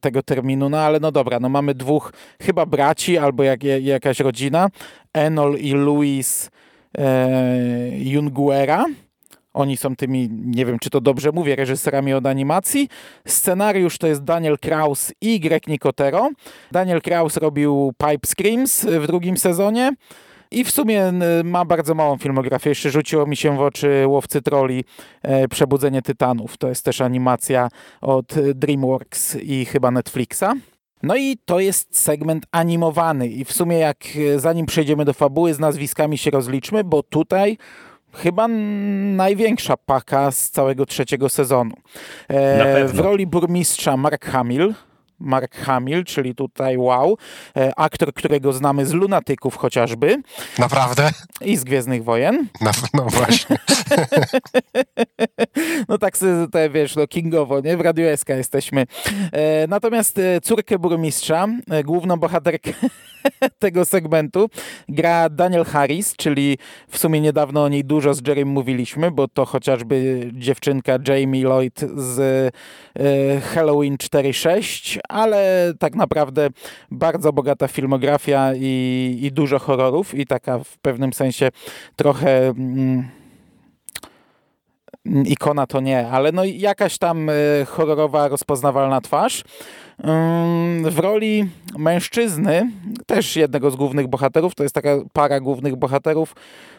tego 0.00 0.22
terminu, 0.22 0.68
no 0.68 0.78
ale 0.78 1.00
no 1.00 1.12
dobra, 1.12 1.40
no 1.40 1.48
mamy 1.48 1.74
dwóch 1.74 2.12
chyba 2.42 2.66
braci 2.66 3.18
albo 3.18 3.42
jak, 3.42 3.64
jakaś 3.64 4.20
rodzina, 4.20 4.68
Enol 5.12 5.56
i 5.58 5.72
Luis 5.72 6.50
e, 6.98 7.90
Junguera 7.98 8.84
oni 9.56 9.76
są 9.76 9.96
tymi, 9.96 10.28
nie 10.30 10.66
wiem 10.66 10.78
czy 10.78 10.90
to 10.90 11.00
dobrze 11.00 11.32
mówię, 11.32 11.56
reżyserami 11.56 12.14
od 12.14 12.26
animacji. 12.26 12.88
Scenariusz 13.26 13.98
to 13.98 14.06
jest 14.06 14.24
Daniel 14.24 14.58
Kraus 14.58 15.12
i 15.20 15.40
Greg 15.40 15.66
Nicotero. 15.66 16.30
Daniel 16.72 17.02
Kraus 17.02 17.36
robił 17.36 17.92
Pipe 17.98 18.26
Screams 18.26 18.84
w 18.84 19.06
drugim 19.06 19.36
sezonie. 19.36 19.92
I 20.50 20.64
w 20.64 20.70
sumie 20.70 21.12
ma 21.44 21.64
bardzo 21.64 21.94
małą 21.94 22.18
filmografię. 22.18 22.70
Jeszcze 22.70 22.90
rzuciło 22.90 23.26
mi 23.26 23.36
się 23.36 23.56
w 23.56 23.60
oczy 23.60 24.04
Łowcy 24.06 24.42
Troli 24.42 24.84
e, 25.22 25.48
Przebudzenie 25.48 26.02
Tytanów. 26.02 26.56
To 26.56 26.68
jest 26.68 26.84
też 26.84 27.00
animacja 27.00 27.68
od 28.00 28.34
DreamWorks 28.54 29.36
i 29.36 29.64
chyba 29.64 29.90
Netflixa. 29.90 30.44
No 31.02 31.16
i 31.16 31.36
to 31.44 31.60
jest 31.60 31.98
segment 31.98 32.46
animowany 32.52 33.28
i 33.28 33.44
w 33.44 33.52
sumie 33.52 33.78
jak 33.78 33.98
e, 34.34 34.40
zanim 34.40 34.66
przejdziemy 34.66 35.04
do 35.04 35.12
fabuły 35.12 35.54
z 35.54 35.58
nazwiskami 35.58 36.18
się 36.18 36.30
rozliczmy, 36.30 36.84
bo 36.84 37.02
tutaj 37.02 37.58
chyba 38.16 38.48
największa 38.48 39.76
paka 39.76 40.30
z 40.30 40.50
całego 40.50 40.86
trzeciego 40.86 41.28
sezonu. 41.28 41.74
E, 42.28 42.84
w 42.84 42.98
roli 42.98 43.26
burmistrza 43.26 43.96
Mark 43.96 44.24
Hamill, 44.24 44.74
Mark 45.18 45.56
Hamill, 45.56 46.04
czyli 46.04 46.34
tutaj 46.34 46.78
wow, 46.78 47.18
e, 47.56 47.72
aktor, 47.76 48.14
którego 48.14 48.52
znamy 48.52 48.86
z 48.86 48.92
Lunatyków 48.92 49.56
chociażby. 49.56 50.22
Naprawdę? 50.58 51.10
I 51.40 51.56
z 51.56 51.64
Gwiezdnych 51.64 52.04
Wojen. 52.04 52.46
No, 52.60 52.70
no 52.94 53.04
właśnie. 53.04 53.58
no 55.88 55.98
tak 55.98 56.18
te, 56.52 56.70
wiesz, 56.70 56.96
no 56.96 57.06
kingowo, 57.06 57.60
nie? 57.60 57.76
W 57.76 57.80
Radio 57.80 58.16
SK 58.16 58.28
jesteśmy. 58.28 58.86
E, 59.32 59.66
natomiast 59.66 60.18
e, 60.18 60.40
córkę 60.40 60.78
burmistrza, 60.78 61.46
główną 61.84 62.16
bohaterkę 62.16 62.70
tego 63.58 63.84
segmentu 63.84 64.48
gra 64.88 65.28
Daniel 65.28 65.64
Harris, 65.64 66.16
czyli 66.16 66.58
w 66.88 66.98
sumie 66.98 67.20
niedawno 67.20 67.64
o 67.64 67.68
niej 67.68 67.84
dużo 67.84 68.14
z 68.14 68.28
Jerrym 68.28 68.48
mówiliśmy, 68.48 69.10
bo 69.10 69.28
to 69.28 69.44
chociażby 69.44 70.30
dziewczynka 70.32 70.98
Jamie 71.08 71.44
Lloyd 71.44 71.80
z 71.96 72.54
Halloween 73.54 73.96
4.6, 73.96 74.98
ale 75.08 75.72
tak 75.78 75.94
naprawdę 75.94 76.48
bardzo 76.90 77.32
bogata 77.32 77.68
filmografia 77.68 78.52
i, 78.54 79.18
i 79.22 79.32
dużo 79.32 79.58
horrorów 79.58 80.14
i 80.14 80.26
taka 80.26 80.58
w 80.58 80.78
pewnym 80.78 81.12
sensie 81.12 81.48
trochę... 81.96 82.48
Mm, 82.48 83.08
ikona 85.26 85.66
to 85.66 85.80
nie, 85.80 86.08
ale 86.08 86.32
no 86.32 86.44
jakaś 86.44 86.98
tam 86.98 87.30
e, 87.30 87.32
horrorowa, 87.66 88.28
rozpoznawalna 88.28 89.00
twarz. 89.00 89.44
W 90.84 90.98
roli 90.98 91.48
mężczyzny, 91.78 92.70
też 93.06 93.36
jednego 93.36 93.70
z 93.70 93.76
głównych 93.76 94.08
bohaterów, 94.08 94.54
to 94.54 94.62
jest 94.62 94.74
taka 94.74 94.96
para 95.12 95.40
głównych 95.40 95.76
bohaterów, 95.76 96.34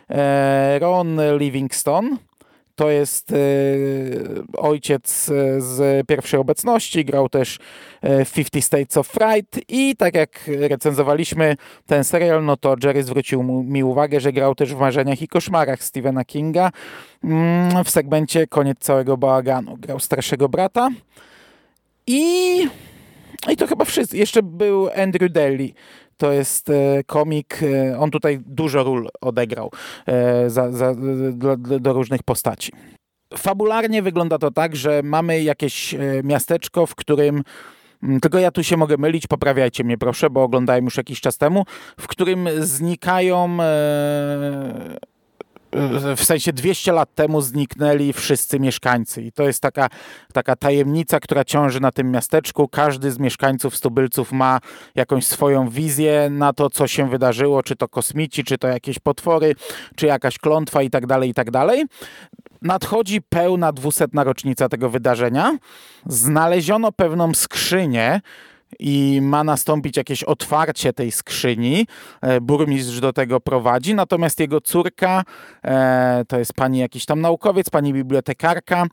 e, 0.09 0.79
Ron 0.79 1.21
Livingston, 1.37 2.17
to 2.77 2.89
jest 2.89 3.31
e, 3.31 3.35
ojciec 4.57 5.29
e, 5.29 5.61
z 5.61 6.07
pierwszej 6.07 6.39
obecności, 6.39 7.05
grał 7.05 7.29
też 7.29 7.59
w 8.01 8.33
50 8.33 8.65
States 8.65 8.97
of 8.97 9.07
Fright 9.07 9.59
i 9.69 9.95
tak 9.95 10.15
jak 10.15 10.29
recenzowaliśmy 10.47 11.55
ten 11.85 12.03
serial, 12.03 12.45
no 12.45 12.57
to 12.57 12.75
Jerry 12.83 13.03
zwrócił 13.03 13.43
mi 13.43 13.83
uwagę, 13.83 14.19
że 14.19 14.33
grał 14.33 14.55
też 14.55 14.75
w 14.75 14.79
Marzeniach 14.79 15.21
i 15.21 15.27
Koszmarach 15.27 15.83
Stephena 15.83 16.25
Kinga 16.25 16.71
mm, 17.23 17.83
w 17.83 17.89
segmencie 17.89 18.47
Koniec 18.47 18.79
całego 18.79 19.17
bałaganu. 19.17 19.77
Grał 19.77 19.99
starszego 19.99 20.49
brata 20.49 20.89
i 22.07 22.67
i 23.49 23.57
to 23.57 23.67
chyba 23.67 23.85
wszyscy. 23.85 24.17
Jeszcze 24.17 24.43
był 24.43 24.89
Andrew 24.95 25.31
Daly. 25.31 25.69
To 26.17 26.31
jest 26.31 26.69
e, 26.69 27.03
komik, 27.03 27.59
e, 27.63 27.99
on 27.99 28.11
tutaj 28.11 28.39
dużo 28.45 28.83
ról 28.83 29.09
odegrał 29.21 29.71
e, 30.05 30.49
za, 30.49 30.71
za, 30.71 30.95
do, 31.31 31.57
do 31.57 31.93
różnych 31.93 32.23
postaci. 32.23 32.71
Fabularnie 33.37 34.01
wygląda 34.01 34.37
to 34.37 34.51
tak, 34.51 34.75
że 34.75 35.01
mamy 35.03 35.43
jakieś 35.43 35.95
miasteczko, 36.23 36.85
w 36.85 36.95
którym 36.95 37.43
tylko 38.21 38.39
ja 38.39 38.51
tu 38.51 38.63
się 38.63 38.77
mogę 38.77 38.97
mylić, 38.97 39.27
poprawiajcie 39.27 39.83
mnie 39.83 39.97
proszę, 39.97 40.29
bo 40.29 40.43
oglądałem 40.43 40.85
już 40.85 40.97
jakiś 40.97 41.21
czas 41.21 41.37
temu, 41.37 41.63
w 41.99 42.07
którym 42.07 42.49
znikają 42.59 43.57
w 46.17 46.23
sensie 46.23 46.53
200 46.53 46.91
lat 46.91 47.15
temu 47.15 47.41
zniknęli 47.41 48.13
wszyscy 48.13 48.59
mieszkańcy 48.59 49.21
i 49.21 49.31
to 49.31 49.43
jest 49.43 49.61
taka, 49.61 49.89
taka 50.33 50.55
tajemnica, 50.55 51.19
która 51.19 51.43
ciąży 51.45 51.79
na 51.79 51.91
tym 51.91 52.11
miasteczku. 52.11 52.67
Każdy 52.67 53.11
z 53.11 53.19
mieszkańców 53.19 53.75
Stubylców 53.75 54.31
ma 54.31 54.59
jakąś 54.95 55.25
swoją 55.25 55.69
wizję 55.69 56.29
na 56.31 56.53
to, 56.53 56.69
co 56.69 56.87
się 56.87 57.09
wydarzyło, 57.09 57.63
czy 57.63 57.75
to 57.75 57.87
kosmici, 57.87 58.43
czy 58.43 58.57
to 58.57 58.67
jakieś 58.67 58.99
potwory, 58.99 59.55
czy 59.95 60.05
jakaś 60.05 60.37
klątwa 60.37 60.81
i 60.81 60.89
tak 60.89 61.07
dalej, 61.07 61.29
i 61.29 61.33
tak 61.33 61.51
dalej. 61.51 61.85
Nadchodzi 62.61 63.21
pełna 63.21 63.71
dwusetna 63.71 64.23
rocznica 64.23 64.69
tego 64.69 64.89
wydarzenia. 64.89 65.57
Znaleziono 66.05 66.91
pewną 66.91 67.33
skrzynię, 67.33 68.21
i 68.79 69.19
ma 69.21 69.43
nastąpić 69.43 69.97
jakieś 69.97 70.23
otwarcie 70.23 70.93
tej 70.93 71.11
skrzyni. 71.11 71.87
E, 72.21 72.41
burmistrz 72.41 72.99
do 72.99 73.13
tego 73.13 73.39
prowadzi, 73.39 73.95
natomiast 73.95 74.39
jego 74.39 74.61
córka, 74.61 75.23
e, 75.63 76.23
to 76.27 76.39
jest 76.39 76.53
pani 76.53 76.79
jakiś 76.79 77.05
tam 77.05 77.21
naukowiec, 77.21 77.69
pani 77.69 77.93
bibliotekarka, 77.93 78.85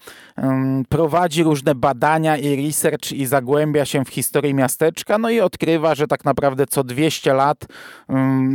prowadzi 0.88 1.42
różne 1.42 1.74
badania 1.74 2.36
i 2.36 2.66
research 2.66 3.12
i 3.12 3.26
zagłębia 3.26 3.84
się 3.84 4.04
w 4.04 4.08
historii 4.08 4.54
miasteczka, 4.54 5.18
no 5.18 5.30
i 5.30 5.40
odkrywa, 5.40 5.94
że 5.94 6.06
tak 6.06 6.24
naprawdę 6.24 6.66
co 6.66 6.84
200 6.84 7.34
lat, 7.34 7.66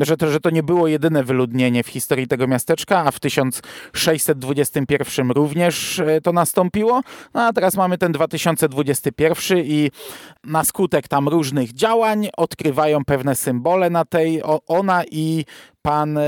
że 0.01 0.17
to, 0.17 0.31
że 0.31 0.39
to 0.39 0.49
nie 0.49 0.63
było 0.63 0.88
jedyne 0.88 1.23
wyludnienie 1.23 1.83
w 1.83 1.88
historii 1.88 2.27
tego 2.27 2.47
miasteczka, 2.47 3.05
a 3.05 3.11
w 3.11 3.19
1621 3.19 5.31
również 5.31 5.99
e, 5.99 6.21
to 6.21 6.31
nastąpiło. 6.31 7.01
No 7.33 7.41
a 7.41 7.53
teraz 7.53 7.75
mamy 7.75 7.97
ten 7.97 8.11
2021 8.11 9.57
i 9.57 9.91
na 10.43 10.63
skutek 10.63 11.07
tam 11.09 11.27
różnych 11.27 11.73
działań, 11.73 12.27
odkrywają 12.37 13.05
pewne 13.05 13.35
symbole 13.35 13.89
na 13.89 14.05
tej, 14.05 14.41
ona 14.67 15.03
i 15.11 15.45
pan 15.81 16.17
e, 16.17 16.21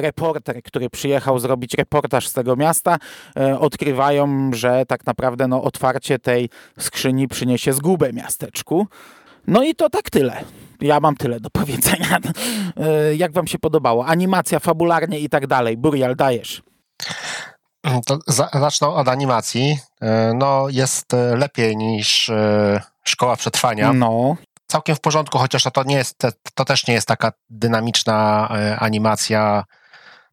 reporter, 0.00 0.62
który 0.62 0.90
przyjechał 0.90 1.38
zrobić 1.38 1.74
reportaż 1.74 2.28
z 2.28 2.32
tego 2.32 2.56
miasta, 2.56 2.96
e, 3.36 3.58
odkrywają, 3.58 4.50
że 4.52 4.86
tak 4.86 5.06
naprawdę 5.06 5.48
no, 5.48 5.62
otwarcie 5.62 6.18
tej 6.18 6.48
skrzyni 6.78 7.28
przyniesie 7.28 7.72
zgubę 7.72 8.12
miasteczku. 8.12 8.86
No 9.46 9.62
i 9.62 9.74
to 9.74 9.90
tak 9.90 10.10
tyle. 10.10 10.44
Ja 10.80 11.00
mam 11.00 11.16
tyle 11.16 11.40
do 11.40 11.50
powiedzenia. 11.50 12.18
E, 12.76 13.14
jak 13.14 13.32
wam 13.32 13.46
się 13.46 13.58
podobało? 13.58 14.06
Animacja, 14.06 14.58
fabularnie 14.58 15.20
i 15.20 15.28
tak 15.28 15.46
dalej. 15.46 15.76
Burial, 15.76 16.16
dajesz. 16.16 16.62
To 18.06 18.18
za, 18.26 18.48
zacznę 18.52 18.88
od 18.88 19.08
animacji. 19.08 19.78
No, 20.34 20.66
jest 20.68 21.12
lepiej 21.36 21.76
niż 21.76 22.30
Szkoła 23.04 23.36
Przetrwania. 23.36 23.92
No. 23.92 24.36
Całkiem 24.66 24.96
w 24.96 25.00
porządku, 25.00 25.38
chociaż 25.38 25.62
to, 25.62 25.82
nie 25.84 25.96
jest, 25.96 26.22
to 26.54 26.64
też 26.64 26.86
nie 26.86 26.94
jest 26.94 27.08
taka 27.08 27.32
dynamiczna 27.50 28.48
animacja, 28.78 29.64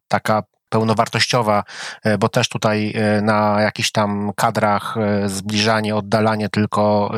taka 0.08 0.42
pełnowartościowa, 0.72 1.64
e, 2.04 2.18
bo 2.18 2.28
też 2.28 2.48
tutaj 2.48 2.92
e, 2.96 3.22
na 3.22 3.60
jakichś 3.60 3.90
tam 3.90 4.32
kadrach 4.36 4.96
e, 4.96 5.28
zbliżanie, 5.28 5.96
oddalanie 5.96 6.48
tylko 6.48 7.10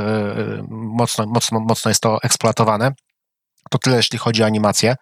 mocno, 0.70 1.26
mocno, 1.26 1.60
mocno 1.60 1.88
jest 1.88 2.02
to 2.02 2.18
eksploatowane. 2.22 2.92
To 3.70 3.78
tyle, 3.78 3.96
jeśli 3.96 4.18
chodzi 4.18 4.42
o 4.42 4.46
animację. 4.46 4.96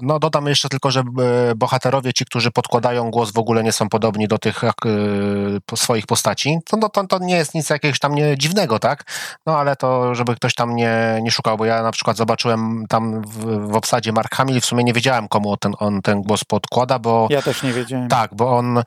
No, 0.00 0.18
dodam 0.18 0.46
jeszcze 0.46 0.68
tylko, 0.68 0.90
że 0.90 1.00
e, 1.00 1.54
bohaterowie, 1.54 2.12
ci, 2.12 2.24
którzy 2.24 2.50
podkładają 2.50 3.10
głos, 3.10 3.32
w 3.32 3.38
ogóle 3.38 3.62
nie 3.62 3.72
są 3.72 3.88
podobni 3.88 4.28
do 4.28 4.38
tych 4.38 4.64
y, 4.64 5.76
swoich 5.76 6.06
postaci. 6.06 6.58
To, 6.66 6.76
no, 6.76 6.88
to, 6.88 7.06
to 7.06 7.18
nie 7.18 7.36
jest 7.36 7.54
nic 7.54 7.70
jakiegoś 7.70 7.98
tam 7.98 8.14
nie 8.14 8.38
dziwnego, 8.38 8.78
tak? 8.78 9.04
No, 9.46 9.58
ale 9.58 9.76
to, 9.76 10.14
żeby 10.14 10.36
ktoś 10.36 10.54
tam 10.54 10.76
nie, 10.76 11.18
nie 11.22 11.30
szukał, 11.30 11.56
bo 11.56 11.64
ja 11.64 11.82
na 11.82 11.92
przykład 11.92 12.16
zobaczyłem 12.16 12.84
tam 12.88 13.22
w, 13.22 13.68
w 13.70 13.76
obsadzie 13.76 14.12
Mark 14.12 14.34
Hamill 14.34 14.56
i 14.56 14.60
w 14.60 14.66
sumie 14.66 14.84
nie 14.84 14.92
wiedziałem, 14.92 15.28
komu 15.28 15.56
ten, 15.56 15.74
on 15.78 16.02
ten 16.02 16.22
głos 16.22 16.44
podkłada, 16.44 16.98
bo... 16.98 17.26
Ja 17.30 17.42
też 17.42 17.62
nie 17.62 17.72
wiedziałem. 17.72 18.08
Tak, 18.08 18.34
bo 18.34 18.56
on... 18.56 18.78
Y, 18.78 18.82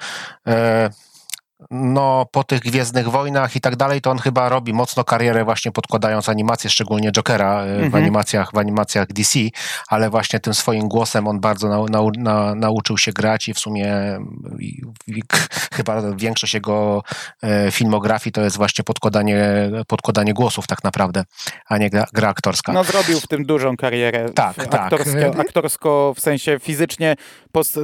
no, 1.71 2.25
po 2.31 2.43
tych 2.43 2.59
Gwiezdnych 2.59 3.09
Wojnach 3.09 3.55
i 3.55 3.61
tak 3.61 3.75
dalej, 3.75 4.01
to 4.01 4.11
on 4.11 4.17
chyba 4.17 4.49
robi 4.49 4.73
mocno 4.73 5.03
karierę 5.03 5.45
właśnie 5.45 5.71
podkładając 5.71 6.29
animację, 6.29 6.69
szczególnie 6.69 7.11
Jokera 7.11 7.61
e, 7.61 7.73
mhm. 7.73 7.91
w, 7.91 7.95
animacjach, 7.95 8.51
w 8.53 8.57
animacjach 8.57 9.07
DC, 9.07 9.39
ale 9.87 10.09
właśnie 10.09 10.39
tym 10.39 10.53
swoim 10.53 10.87
głosem 10.87 11.27
on 11.27 11.39
bardzo 11.39 11.69
na, 11.69 11.99
na, 11.99 12.09
na, 12.17 12.55
nauczył 12.55 12.97
się 12.97 13.11
grać 13.11 13.47
i 13.47 13.53
w 13.53 13.59
sumie 13.59 14.19
i, 14.59 14.81
i, 15.07 15.21
chyba 15.73 16.01
większość 16.15 16.53
jego 16.53 17.03
e, 17.43 17.71
filmografii 17.71 18.33
to 18.33 18.41
jest 18.41 18.57
właśnie 18.57 18.83
podkładanie, 18.83 19.69
podkładanie 19.87 20.33
głosów 20.33 20.67
tak 20.67 20.83
naprawdę, 20.83 21.23
a 21.69 21.77
nie 21.77 21.89
gra, 21.89 22.05
gra 22.13 22.29
aktorska. 22.29 22.73
No 22.73 22.83
zrobił 22.83 23.19
w 23.19 23.27
tym 23.27 23.45
dużą 23.45 23.77
karierę. 23.77 24.29
Tak, 24.29 24.55
tak. 24.55 24.73
Aktorsko, 24.73 25.39
aktorsko 25.39 26.13
w 26.15 26.19
sensie 26.19 26.59
fizycznie 26.59 27.15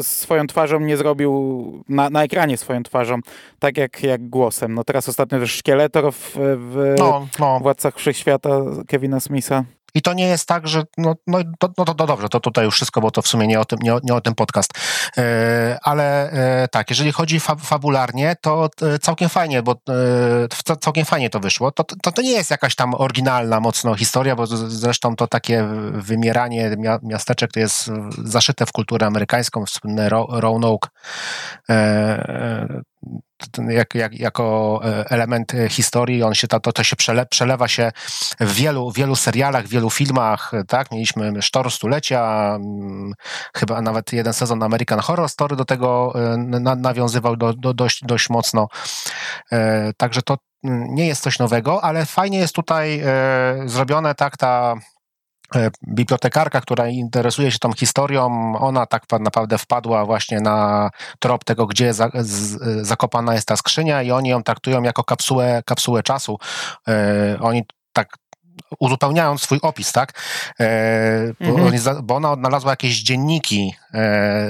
swoją 0.02 0.48
twarzą 0.48 0.80
nie 0.80 0.98
zrobił, 0.98 1.84
na, 1.90 2.10
na 2.10 2.24
ekranie 2.24 2.58
swoją 2.58 2.84
twarzą 2.84 3.20
tak 3.64 3.78
jak, 3.78 4.04
jak 4.04 4.30
głosem. 4.30 4.74
No 4.74 4.84
teraz 4.84 5.10
ostatnio 5.10 5.40
też 5.40 5.52
Szkieletor 5.52 6.14
w, 6.14 6.32
w 6.36 6.96
no, 7.00 7.28
no. 7.40 7.60
Władcach 7.60 7.96
Wszechświata 7.96 8.50
Kevina 8.88 9.20
Smitha. 9.20 9.64
I 9.96 10.02
to 10.02 10.14
nie 10.14 10.28
jest 10.28 10.48
tak, 10.48 10.68
że 10.68 10.84
no, 10.98 11.16
no, 11.28 11.40
to, 11.60 11.70
no 11.78 11.86
to, 11.86 11.94
to 11.94 12.08
dobrze, 12.08 12.30
to 12.30 12.40
tutaj 12.40 12.66
już 12.66 12.76
wszystko, 12.76 13.02
bo 13.02 13.12
to 13.12 13.22
w 13.22 13.28
sumie 13.28 13.48
nie 13.48 13.60
o 13.60 13.66
tym, 13.66 13.80
nie 13.82 13.96
o, 13.96 14.00
nie 14.04 14.14
o 14.14 14.22
tym 14.22 14.36
podcast. 14.36 14.72
E, 15.18 15.78
ale 15.84 16.32
e, 16.32 16.68
tak, 16.68 16.90
jeżeli 16.90 17.12
chodzi 17.12 17.40
fa 17.40 17.56
fabularnie, 17.56 18.36
to 18.42 18.70
e, 18.82 19.00
całkiem 19.00 19.30
fajnie, 19.30 19.64
bo 19.64 19.76
całkiem 20.80 21.06
fajnie 21.06 21.30
to 21.30 21.40
wyszło. 21.40 21.72
To, 21.72 21.84
to, 21.84 22.12
to 22.12 22.22
nie 22.22 22.32
jest 22.32 22.52
jakaś 22.52 22.76
tam 22.76 22.94
oryginalna 22.94 23.60
mocno 23.60 23.96
historia, 23.96 24.36
bo 24.36 24.48
zresztą 24.48 25.16
to 25.16 25.28
takie 25.28 25.68
wymieranie 25.92 26.76
miasteczek 27.04 27.52
to 27.52 27.60
jest 27.60 27.92
zaszyte 28.24 28.66
w 28.66 28.72
kulturę 28.72 29.08
amerykańską, 29.08 29.66
słynny 29.66 30.10
Roanoke 30.10 30.90
jak, 33.70 33.96
jak, 33.96 34.20
jako 34.20 34.80
e, 34.84 35.10
element 35.10 35.54
e, 35.54 35.70
historii, 35.70 36.24
on 36.24 36.34
się, 36.34 36.48
to, 36.48 36.60
to 36.60 36.84
się 36.84 36.96
przele, 36.96 37.26
przelewa 37.26 37.68
się 37.68 37.92
w 38.40 38.54
wielu, 38.54 38.92
wielu 38.92 39.16
serialach, 39.16 39.68
wielu 39.68 39.90
filmach, 39.90 40.52
tak? 40.68 40.92
Mieliśmy 40.92 41.42
Sztor 41.42 41.72
Stulecia, 41.72 42.54
mm, 42.56 43.14
chyba 43.56 43.82
nawet 43.82 44.14
jeden 44.14 44.34
sezon 44.34 44.64
American 44.64 45.00
Horror 45.00 45.30
Story 45.30 45.56
do 45.56 45.66
tego 45.66 46.14
e, 46.16 46.38
na, 46.38 46.76
nawiązywał 46.76 47.36
do, 47.36 47.54
do, 47.54 47.74
dość, 47.74 48.04
dość 48.04 48.30
mocno. 48.30 48.68
Także 49.98 50.22
to 50.22 50.38
mm, 50.64 50.96
nie 50.96 51.08
jest 51.08 51.24
coś 51.24 51.40
nowego, 51.40 51.84
ale 51.84 52.06
fajnie 52.06 52.38
jest 52.38 52.56
tutaj 52.56 53.04
zrobione 53.66 54.16
tak 54.16 54.38
ta 54.38 54.76
E, 54.76 54.93
bibliotekarka, 55.88 56.62
która 56.62 56.88
interesuje 56.88 57.52
się 57.52 57.60
tą 57.60 57.74
historią, 57.74 58.54
ona 58.60 58.86
tak 58.86 59.04
naprawdę 59.20 59.58
wpadła 59.58 60.06
właśnie 60.06 60.42
na 60.42 60.90
trop 61.20 61.44
tego, 61.44 61.68
gdzie 61.68 61.94
za, 61.94 62.10
z, 62.14 62.58
zakopana 62.88 63.34
jest 63.34 63.48
ta 63.48 63.58
skrzynia 63.58 64.04
i 64.04 64.12
oni 64.12 64.30
ją 64.30 64.44
traktują 64.44 64.84
jako 64.84 65.04
kapsułę, 65.04 65.64
kapsułę 65.66 66.04
czasu. 66.04 66.38
E, 66.88 67.38
oni 67.42 67.64
tak 67.94 68.18
uzupełniając 68.80 69.42
swój 69.42 69.60
opis, 69.62 69.92
tak? 69.92 70.22
E, 70.60 71.34
mhm. 71.40 72.04
bo, 72.04 72.16
ona 72.16 72.32
odnalazła 72.32 72.72
jakieś 72.72 73.04
dzienniki 73.04 73.76
e, 73.80 73.83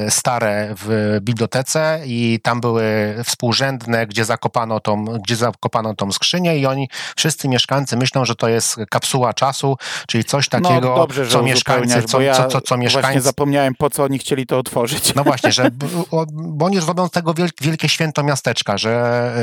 stare 0.09 0.75
w 0.77 1.17
bibliotece 1.21 2.01
i 2.05 2.39
tam 2.43 2.61
były 2.61 3.15
współrzędne, 3.25 4.07
gdzie 4.07 4.25
zakopano, 4.25 4.79
tą, 4.79 5.05
gdzie 5.05 5.35
zakopano 5.35 5.95
tą 5.95 6.11
skrzynię 6.11 6.57
i 6.57 6.65
oni, 6.65 6.89
wszyscy 7.15 7.47
mieszkańcy 7.47 7.97
myślą, 7.97 8.25
że 8.25 8.35
to 8.35 8.47
jest 8.49 8.75
kapsuła 8.89 9.33
czasu, 9.33 9.77
czyli 10.07 10.23
coś 10.23 10.51
no, 10.51 10.61
takiego, 10.61 10.89
no, 10.89 10.95
dobrze, 10.95 11.27
co 11.27 11.43
mieszkańcy, 11.43 12.03
co, 12.03 12.21
ja 12.21 12.35
co, 12.35 12.47
co, 12.47 12.61
co 12.61 12.77
mieszkańcy... 12.77 13.21
Zapomniałem, 13.21 13.75
po 13.75 13.89
co 13.89 14.03
oni 14.03 14.19
chcieli 14.19 14.45
to 14.45 14.59
otworzyć. 14.59 15.15
No 15.15 15.23
właśnie, 15.23 15.51
że 15.51 15.69
bo 16.33 16.65
oni 16.65 16.79
robią 16.79 17.07
z 17.07 17.11
tego 17.11 17.33
wielkie 17.61 17.89
święto 17.89 18.23
miasteczka, 18.23 18.77
że 18.77 19.33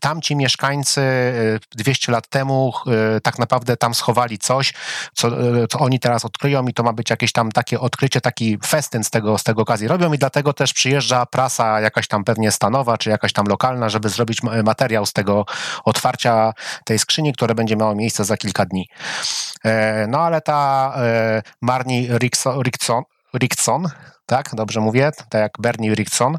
tamci 0.00 0.36
mieszkańcy 0.36 1.02
200 1.76 2.12
lat 2.12 2.28
temu 2.28 2.72
y, 3.16 3.20
tak 3.20 3.38
naprawdę 3.38 3.76
tam 3.76 3.94
schowali 3.94 4.38
coś, 4.38 4.74
co, 5.14 5.30
co 5.68 5.78
oni 5.78 6.00
teraz 6.00 6.24
odkryją 6.24 6.66
i 6.66 6.72
to 6.72 6.82
ma 6.82 6.92
być 6.92 7.10
jakieś 7.10 7.32
tam 7.32 7.52
takie 7.52 7.80
odkrycie, 7.80 8.20
taki 8.20 8.58
festyn 8.66 9.04
z 9.04 9.10
tego, 9.10 9.38
z 9.38 9.44
tego 9.48 9.62
okazji 9.62 9.88
robią 9.88 10.12
i 10.12 10.18
dlatego 10.18 10.52
też 10.52 10.72
przyjeżdża 10.72 11.26
prasa 11.26 11.80
jakaś 11.80 12.08
tam 12.08 12.24
pewnie 12.24 12.50
stanowa, 12.50 12.98
czy 12.98 13.10
jakaś 13.10 13.32
tam 13.32 13.46
lokalna, 13.46 13.88
żeby 13.88 14.08
zrobić 14.08 14.42
materiał 14.42 15.06
z 15.06 15.12
tego 15.12 15.44
otwarcia 15.84 16.52
tej 16.84 16.98
skrzyni, 16.98 17.32
które 17.32 17.54
będzie 17.54 17.76
miało 17.76 17.94
miejsce 17.94 18.24
za 18.24 18.36
kilka 18.36 18.64
dni. 18.64 18.88
E, 19.64 20.06
no 20.06 20.18
ale 20.18 20.40
ta 20.40 20.92
e, 20.96 21.42
Marni 21.62 22.08
Rickson, 22.18 22.62
Rickson, 23.34 23.88
tak, 24.26 24.50
dobrze 24.52 24.80
mówię, 24.80 25.10
tak 25.30 25.40
jak 25.40 25.52
Bernie 25.58 25.94
Rickson, 25.94 26.36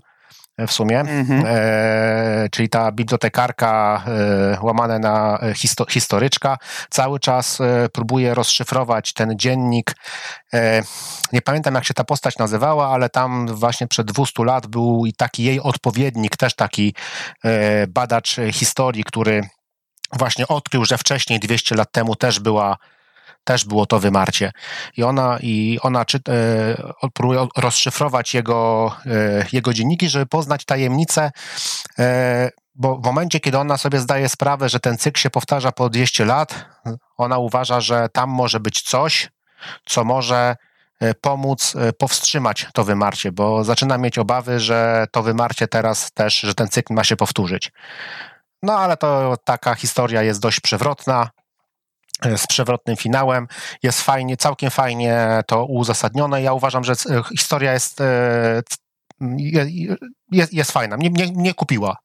w 0.67 0.71
sumie, 0.71 1.03
mm-hmm. 1.03 1.43
e, 1.45 2.47
czyli 2.51 2.69
ta 2.69 2.91
bibliotekarka 2.91 4.03
e, 4.07 4.57
łamane 4.61 4.99
na 4.99 5.39
histo, 5.55 5.85
historyczka, 5.89 6.57
cały 6.89 7.19
czas 7.19 7.61
e, 7.61 7.89
próbuje 7.89 8.33
rozszyfrować 8.33 9.13
ten 9.13 9.39
dziennik. 9.39 9.95
E, 10.53 10.81
nie 11.33 11.41
pamiętam 11.41 11.75
jak 11.75 11.85
się 11.85 11.93
ta 11.93 12.03
postać 12.03 12.37
nazywała, 12.37 12.87
ale 12.87 13.09
tam 13.09 13.47
właśnie 13.47 13.87
przed 13.87 14.11
200 14.11 14.43
lat 14.43 14.67
był 14.67 15.05
i 15.05 15.13
taki 15.13 15.43
jej 15.43 15.61
odpowiednik, 15.61 16.37
też 16.37 16.55
taki 16.55 16.95
e, 17.43 17.87
badacz 17.87 18.35
historii, 18.51 19.03
który 19.03 19.41
właśnie 20.13 20.47
odkrył, 20.47 20.85
że 20.85 20.97
wcześniej 20.97 21.39
200 21.39 21.75
lat 21.75 21.91
temu 21.91 22.15
też 22.15 22.39
była 22.39 22.77
też 23.49 23.65
było 23.65 23.85
to 23.85 23.99
wymarcie. 23.99 24.51
I 24.97 25.03
ona, 25.03 25.37
i 25.41 25.79
ona 25.81 26.05
czy, 26.05 26.17
e, 26.17 27.11
próbuje 27.13 27.47
rozszyfrować 27.57 28.33
jego, 28.33 28.91
e, 29.05 29.45
jego 29.51 29.73
dzienniki, 29.73 30.09
żeby 30.09 30.25
poznać 30.25 30.65
tajemnicę, 30.65 31.31
e, 31.99 32.49
bo 32.75 32.95
w 32.95 33.03
momencie, 33.03 33.39
kiedy 33.39 33.57
ona 33.57 33.77
sobie 33.77 33.99
zdaje 33.99 34.29
sprawę, 34.29 34.69
że 34.69 34.79
ten 34.79 34.97
cykl 34.97 35.19
się 35.19 35.29
powtarza 35.29 35.71
po 35.71 35.89
200 35.89 36.25
lat, 36.25 36.65
ona 37.17 37.37
uważa, 37.37 37.81
że 37.81 38.09
tam 38.13 38.29
może 38.29 38.59
być 38.59 38.81
coś, 38.81 39.29
co 39.85 40.03
może 40.03 40.55
e, 40.99 41.13
pomóc 41.13 41.75
e, 41.75 41.93
powstrzymać 41.93 42.67
to 42.73 42.83
wymarcie, 42.83 43.31
bo 43.31 43.63
zaczyna 43.63 43.97
mieć 43.97 44.17
obawy, 44.17 44.59
że 44.59 45.05
to 45.11 45.23
wymarcie 45.23 45.67
teraz 45.67 46.11
też, 46.11 46.39
że 46.39 46.53
ten 46.53 46.67
cykl 46.67 46.93
ma 46.93 47.03
się 47.03 47.15
powtórzyć. 47.15 47.71
No 48.63 48.73
ale 48.73 48.97
to 48.97 49.37
taka 49.43 49.75
historia 49.75 50.23
jest 50.23 50.41
dość 50.41 50.59
przewrotna. 50.59 51.29
E, 52.25 52.37
z 52.37 52.47
przewrotnym 52.47 52.97
finałem. 52.97 53.47
Jest 53.83 54.01
fajnie, 54.01 54.37
całkiem 54.37 54.69
fajnie 54.69 55.43
to 55.47 55.65
uzasadnione. 55.65 56.41
Ja 56.41 56.53
uważam, 56.53 56.83
że 56.83 56.93
e, 56.93 57.21
historia 57.37 57.73
jest, 57.73 58.01
e, 58.01 58.61
jest, 60.31 60.53
jest 60.53 60.71
fajna. 60.71 60.97
Mnie, 60.97 61.09
mnie, 61.09 61.27
mnie 61.35 61.53
kupiła. 61.53 61.97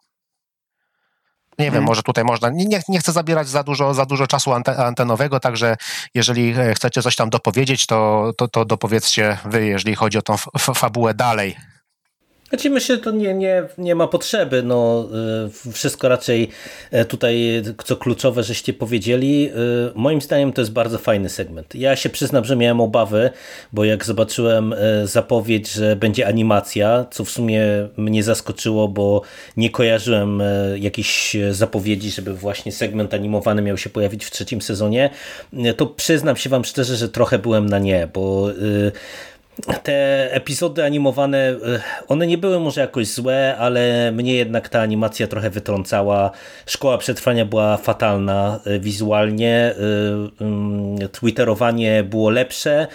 Nie 1.58 1.64
wiem, 1.64 1.72
hmm. 1.72 1.86
może 1.88 2.02
tutaj 2.02 2.24
można. 2.24 2.48
Nie, 2.48 2.80
nie 2.88 2.98
chcę 2.98 3.12
zabierać 3.12 3.48
za 3.48 3.62
dużo, 3.62 3.94
za 3.94 4.06
dużo 4.06 4.26
czasu 4.26 4.52
antenowego, 4.76 5.40
także 5.40 5.76
jeżeli 6.14 6.54
chcecie 6.74 7.02
coś 7.02 7.16
tam 7.16 7.30
dopowiedzieć, 7.30 7.86
to, 7.86 8.30
to, 8.36 8.48
to 8.48 8.64
dopowiedzcie 8.64 9.38
wy, 9.44 9.66
jeżeli 9.66 9.94
chodzi 9.94 10.18
o 10.18 10.22
tą 10.22 10.36
fabułę 10.74 11.14
dalej. 11.14 11.56
Znaczy 12.54 12.70
myślę, 12.70 12.96
że 12.96 13.02
to 13.02 13.10
nie, 13.10 13.34
nie, 13.34 13.62
nie 13.78 13.94
ma 13.94 14.06
potrzeby. 14.06 14.62
No, 14.62 15.08
y, 15.68 15.72
wszystko 15.72 16.08
raczej 16.08 16.48
e, 16.90 17.04
tutaj, 17.04 17.62
co 17.84 17.96
kluczowe, 17.96 18.42
żeście 18.42 18.72
powiedzieli. 18.72 19.50
Y, 19.50 19.52
moim 19.94 20.20
zdaniem 20.20 20.52
to 20.52 20.60
jest 20.60 20.72
bardzo 20.72 20.98
fajny 20.98 21.28
segment. 21.28 21.74
Ja 21.74 21.96
się 21.96 22.08
przyznam, 22.08 22.44
że 22.44 22.56
miałem 22.56 22.80
obawy, 22.80 23.30
bo 23.72 23.84
jak 23.84 24.04
zobaczyłem 24.04 24.74
zapowiedź, 25.04 25.70
że 25.70 25.96
będzie 25.96 26.26
animacja, 26.26 27.06
co 27.10 27.24
w 27.24 27.30
sumie 27.30 27.62
mnie 27.96 28.22
zaskoczyło, 28.22 28.88
bo 28.88 29.22
nie 29.56 29.70
kojarzyłem 29.70 30.42
jakichś 30.76 31.36
zapowiedzi, 31.50 32.10
żeby 32.10 32.34
właśnie 32.34 32.72
segment 32.72 33.14
animowany 33.14 33.62
miał 33.62 33.78
się 33.78 33.90
pojawić 33.90 34.24
w 34.24 34.30
trzecim 34.30 34.62
sezonie, 34.62 35.10
to 35.76 35.86
przyznam 35.86 36.36
się 36.36 36.50
wam 36.50 36.64
szczerze, 36.64 36.96
że 36.96 37.08
trochę 37.08 37.38
byłem 37.38 37.66
na 37.66 37.78
nie, 37.78 38.08
bo 38.14 38.50
te 39.82 40.28
epizody 40.32 40.84
animowane, 40.84 41.38
e, 41.38 41.56
one 42.08 42.26
nie 42.26 42.38
były 42.38 42.60
może 42.60 42.80
jakoś 42.80 43.06
złe, 43.06 43.56
ale 43.58 44.12
mnie 44.12 44.34
jednak 44.34 44.68
ta 44.68 44.80
animacja 44.80 45.26
trochę 45.26 45.50
wytrącała. 45.50 46.30
Szkoła 46.66 46.98
przetrwania 46.98 47.44
była 47.46 47.76
fatalna 47.76 48.60
e, 48.64 48.78
wizualnie, 48.78 49.74
mm, 50.40 51.08
twitterowanie 51.08 52.04
było 52.04 52.30
lepsze, 52.30 52.86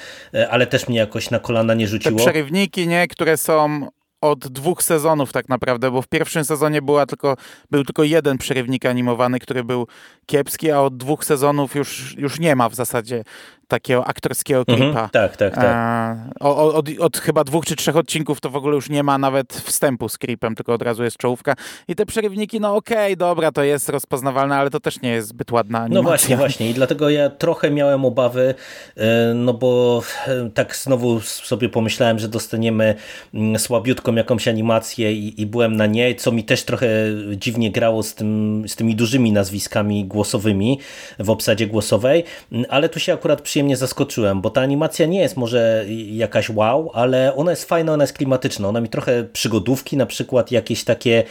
ale 0.49 0.67
też 0.67 0.87
mnie 0.87 0.97
jakoś 0.97 1.29
na 1.29 1.39
kolana 1.39 1.73
nie 1.73 1.87
rzuciło. 1.87 2.17
Te 2.17 2.23
przerywniki, 2.23 2.87
nie, 2.87 3.07
które 3.07 3.37
są 3.37 3.89
od 4.21 4.47
dwóch 4.47 4.83
sezonów 4.83 5.31
tak 5.31 5.49
naprawdę, 5.49 5.91
bo 5.91 6.01
w 6.01 6.07
pierwszym 6.07 6.45
sezonie 6.45 6.81
była 6.81 7.05
tylko, 7.05 7.35
był 7.71 7.83
tylko 7.83 8.03
jeden 8.03 8.37
przerywnik 8.37 8.85
animowany, 8.85 9.39
który 9.39 9.63
był 9.63 9.87
kiepski, 10.25 10.71
a 10.71 10.81
od 10.81 10.97
dwóch 10.97 11.25
sezonów 11.25 11.75
już, 11.75 12.15
już 12.17 12.39
nie 12.39 12.55
ma 12.55 12.69
w 12.69 12.75
zasadzie 12.75 13.23
takiego 13.69 14.05
aktorskiego 14.05 14.65
klipa. 14.65 14.85
Mhm, 14.85 15.09
tak, 15.09 15.37
tak, 15.37 15.55
tak. 15.55 16.17
od, 16.39 16.75
od, 16.75 16.89
od, 16.99 17.17
chyba 17.17 17.43
dwóch 17.43 17.65
czy 17.65 17.75
trzech 17.75 17.95
odcinków 17.95 18.41
to 18.41 18.49
w 18.49 18.55
ogóle 18.55 18.75
już 18.75 18.89
nie 18.89 19.03
ma 19.03 19.17
nawet 19.17 19.53
wstępu 19.53 20.09
z 20.09 20.17
klipem, 20.17 20.55
tylko 20.55 20.73
od 20.73 20.81
razu 20.81 21.03
jest 21.03 21.17
czołówka. 21.17 21.55
I 21.87 21.95
te 21.95 22.05
przerywniki, 22.05 22.59
no 22.59 22.75
okej, 22.75 22.97
okay, 22.97 23.15
dobra, 23.15 23.51
to 23.51 23.63
jest 23.63 23.89
rozpoznawalne, 23.89 24.55
ale 24.55 24.69
to 24.69 24.79
też 24.79 25.01
nie 25.01 25.09
jest 25.09 25.27
zbyt 25.27 25.51
ładna 25.51 25.79
animacja. 25.79 26.01
No 26.01 26.09
właśnie, 26.09 26.37
właśnie. 26.37 26.69
I 26.69 26.73
dlatego 26.73 27.09
ja 27.09 27.29
trochę 27.29 27.71
miałem 27.71 28.05
obawy, 28.05 28.55
e, 28.97 29.33
no 29.33 29.53
bo 29.53 30.01
e, 30.27 30.49
tak 30.53 30.75
znowu 30.75 31.21
sobie 31.21 31.69
pomyślałem, 31.69 32.19
że 32.19 32.27
dostaniemy 32.27 32.95
mm, 33.33 33.59
słabiutką 33.59 34.15
jakąś 34.15 34.47
animację 34.47 35.13
i, 35.13 35.41
i 35.41 35.45
byłem 35.45 35.75
na 35.75 35.85
niej, 35.85 36.15
co 36.15 36.31
mi 36.31 36.43
też 36.43 36.63
trochę 36.63 36.87
dziwnie 37.35 37.71
grało 37.71 38.03
z, 38.03 38.15
tym, 38.15 38.63
z 38.67 38.75
tymi 38.75 38.95
dużymi 38.95 39.31
nazwiskami 39.31 40.05
głosowymi 40.05 40.79
w 41.19 41.29
obsadzie 41.29 41.67
głosowej, 41.67 42.23
mm, 42.51 42.65
ale 42.69 42.89
tu 42.89 42.99
się 42.99 43.13
akurat 43.13 43.41
przyjemnie 43.41 43.58
przyjemnie 43.59 43.77
zaskoczyłem, 43.77 44.41
bo 44.41 44.49
ta 44.49 44.61
animacja 44.61 45.05
nie 45.05 45.19
jest 45.19 45.37
może 45.37 45.85
jakaś 46.11 46.49
wow, 46.49 46.91
ale 46.93 47.35
ona 47.35 47.51
jest 47.51 47.65
fajna, 47.65 47.93
ona 47.93 48.03
jest 48.03 48.13
klimatyczna. 48.13 48.67
Ona 48.67 48.81
mi 48.81 48.89
trochę 48.89 49.23
przygodówki, 49.23 49.97
na 49.97 50.05
przykład 50.05 50.51
jakieś 50.51 50.83
takie 50.83 51.19
e, 51.19 51.23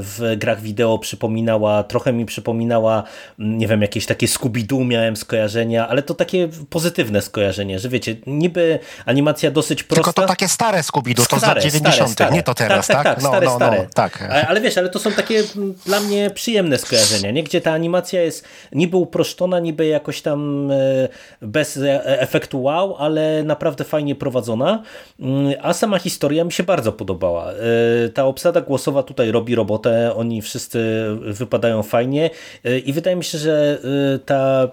w 0.00 0.34
grach 0.36 0.60
wideo 0.60 0.98
przypominała, 0.98 1.82
trochę 1.84 2.12
mi 2.12 2.26
przypominała, 2.26 3.02
mm, 3.38 3.58
nie 3.58 3.68
wiem, 3.68 3.82
jakieś 3.82 4.06
takie 4.06 4.26
Scooby-Doo 4.26 4.86
miałem 4.86 5.16
skojarzenia, 5.16 5.88
ale 5.88 6.02
to 6.02 6.14
takie 6.14 6.48
pozytywne 6.70 7.22
skojarzenie, 7.22 7.78
że 7.78 7.88
wiecie, 7.88 8.16
niby 8.26 8.78
animacja 9.06 9.50
dosyć 9.50 9.82
prosta. 9.82 10.04
Tylko 10.04 10.22
to 10.22 10.28
takie 10.28 10.48
stare 10.48 10.80
Scooby-Doo, 10.80 11.26
to 11.26 11.38
z 11.38 11.42
lat 11.42 11.62
90., 11.62 11.94
stare, 11.94 12.08
stare. 12.08 12.32
nie 12.32 12.42
to 12.42 12.54
teraz, 12.54 12.86
tak? 12.86 12.96
Tak, 12.96 13.04
tak, 13.04 13.14
tak 13.14 13.22
no, 13.22 13.28
stare, 13.28 13.46
no, 13.46 13.52
no, 13.52 13.56
stare. 13.56 13.86
tak. 13.94 14.44
Ale 14.48 14.60
wiesz, 14.60 14.78
ale 14.78 14.88
to 14.88 14.98
są 14.98 15.12
takie 15.12 15.42
mm, 15.56 15.74
dla 15.86 16.00
mnie 16.00 16.30
przyjemne 16.30 16.78
skojarzenia, 16.78 17.30
nie? 17.30 17.42
gdzie 17.44 17.60
ta 17.60 17.72
animacja 17.72 18.22
jest 18.22 18.44
niby 18.72 18.96
uproszczona, 18.96 19.60
niby 19.60 19.86
jakoś 19.86 20.22
tam 20.22 20.70
e, 20.70 21.03
bez 21.42 21.76
e, 21.76 22.20
efektu 22.20 22.62
wow, 22.62 22.96
ale 22.98 23.42
naprawdę 23.42 23.84
fajnie 23.84 24.14
prowadzona, 24.14 24.82
mm, 25.20 25.54
a 25.62 25.72
sama 25.72 25.98
historia 25.98 26.44
mi 26.44 26.52
się 26.52 26.62
bardzo 26.62 26.92
podobała. 26.92 27.52
E, 27.52 28.08
ta 28.08 28.24
obsada 28.24 28.60
głosowa 28.60 29.02
tutaj 29.02 29.30
robi 29.30 29.54
robotę, 29.54 30.14
oni 30.16 30.42
wszyscy 30.42 31.06
wypadają 31.20 31.82
fajnie 31.82 32.30
e, 32.64 32.78
i 32.78 32.92
wydaje 32.92 33.16
mi 33.16 33.24
się, 33.24 33.38
że 33.38 33.78
ta 34.26 34.68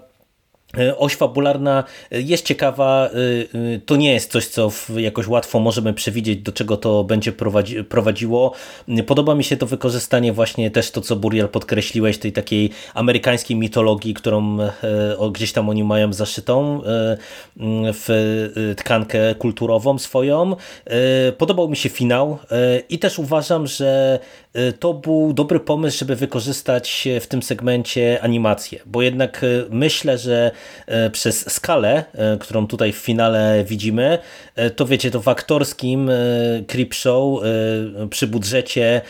oś 0.98 1.16
fabularna 1.16 1.84
e, 2.12 2.22
jest 2.22 2.46
ciekawa, 2.46 3.10
e, 3.10 3.80
to 3.80 3.96
nie 3.96 4.14
jest 4.14 4.32
coś, 4.32 4.48
co 4.48 4.72
jakoś 4.98 5.28
łatwo 5.28 5.60
możemy 5.60 5.94
przewidzieć, 5.94 6.40
do 6.42 6.52
czego 6.52 6.78
to 6.78 7.04
będzie 7.04 7.32
prowadzi 7.32 7.84
prowadziło. 7.84 8.54
Podoba 9.08 9.36
mi 9.36 9.44
się 9.44 9.58
to 9.58 9.66
wykorzystanie 9.66 10.34
właśnie 10.34 10.72
też 10.72 10.92
to, 10.92 11.02
co 11.02 11.16
Burial 11.16 11.50
podkreśliłeś, 11.50 12.18
tej 12.18 12.32
takiej 12.32 12.70
amerykańskiej 12.94 13.58
mitologii, 13.58 14.14
którą 14.14 14.58
gdzieś 15.32 15.54
tam 15.54 15.70
oni 15.70 15.84
mają 15.84 16.14
zaszytą 16.14 16.82
w 17.94 18.74
tkankę 18.78 19.36
kulturową 19.36 20.00
swoją. 20.00 20.56
Podobał 21.38 21.70
mi 21.70 21.76
się 21.76 21.90
finał 21.90 22.38
i 22.90 23.00
też 23.00 23.20
uważam, 23.20 23.68
że 23.68 24.20
to 24.80 24.94
był 24.94 25.34
dobry 25.34 25.60
pomysł, 25.60 25.98
żeby 25.98 26.16
wykorzystać 26.16 27.08
w 27.22 27.28
tym 27.28 27.44
segmencie 27.44 28.20
animację, 28.22 28.80
bo 28.86 29.02
jednak 29.02 29.46
myślę, 29.70 30.18
że 30.18 30.52
E, 30.92 31.10
przez 31.10 31.54
skalę, 31.54 32.04
e, 32.14 32.38
którą 32.38 32.68
tutaj 32.68 32.92
w 32.94 32.98
finale 32.98 33.64
widzimy, 33.68 34.04
e, 34.04 34.20
to 34.76 34.86
wiecie, 34.86 35.12
to 35.12 35.22
w 35.22 35.28
aktorskim 35.28 36.12
Creep 36.68 36.94
Show 36.94 37.42
przy 38.10 38.28
budżecie 38.28 39.02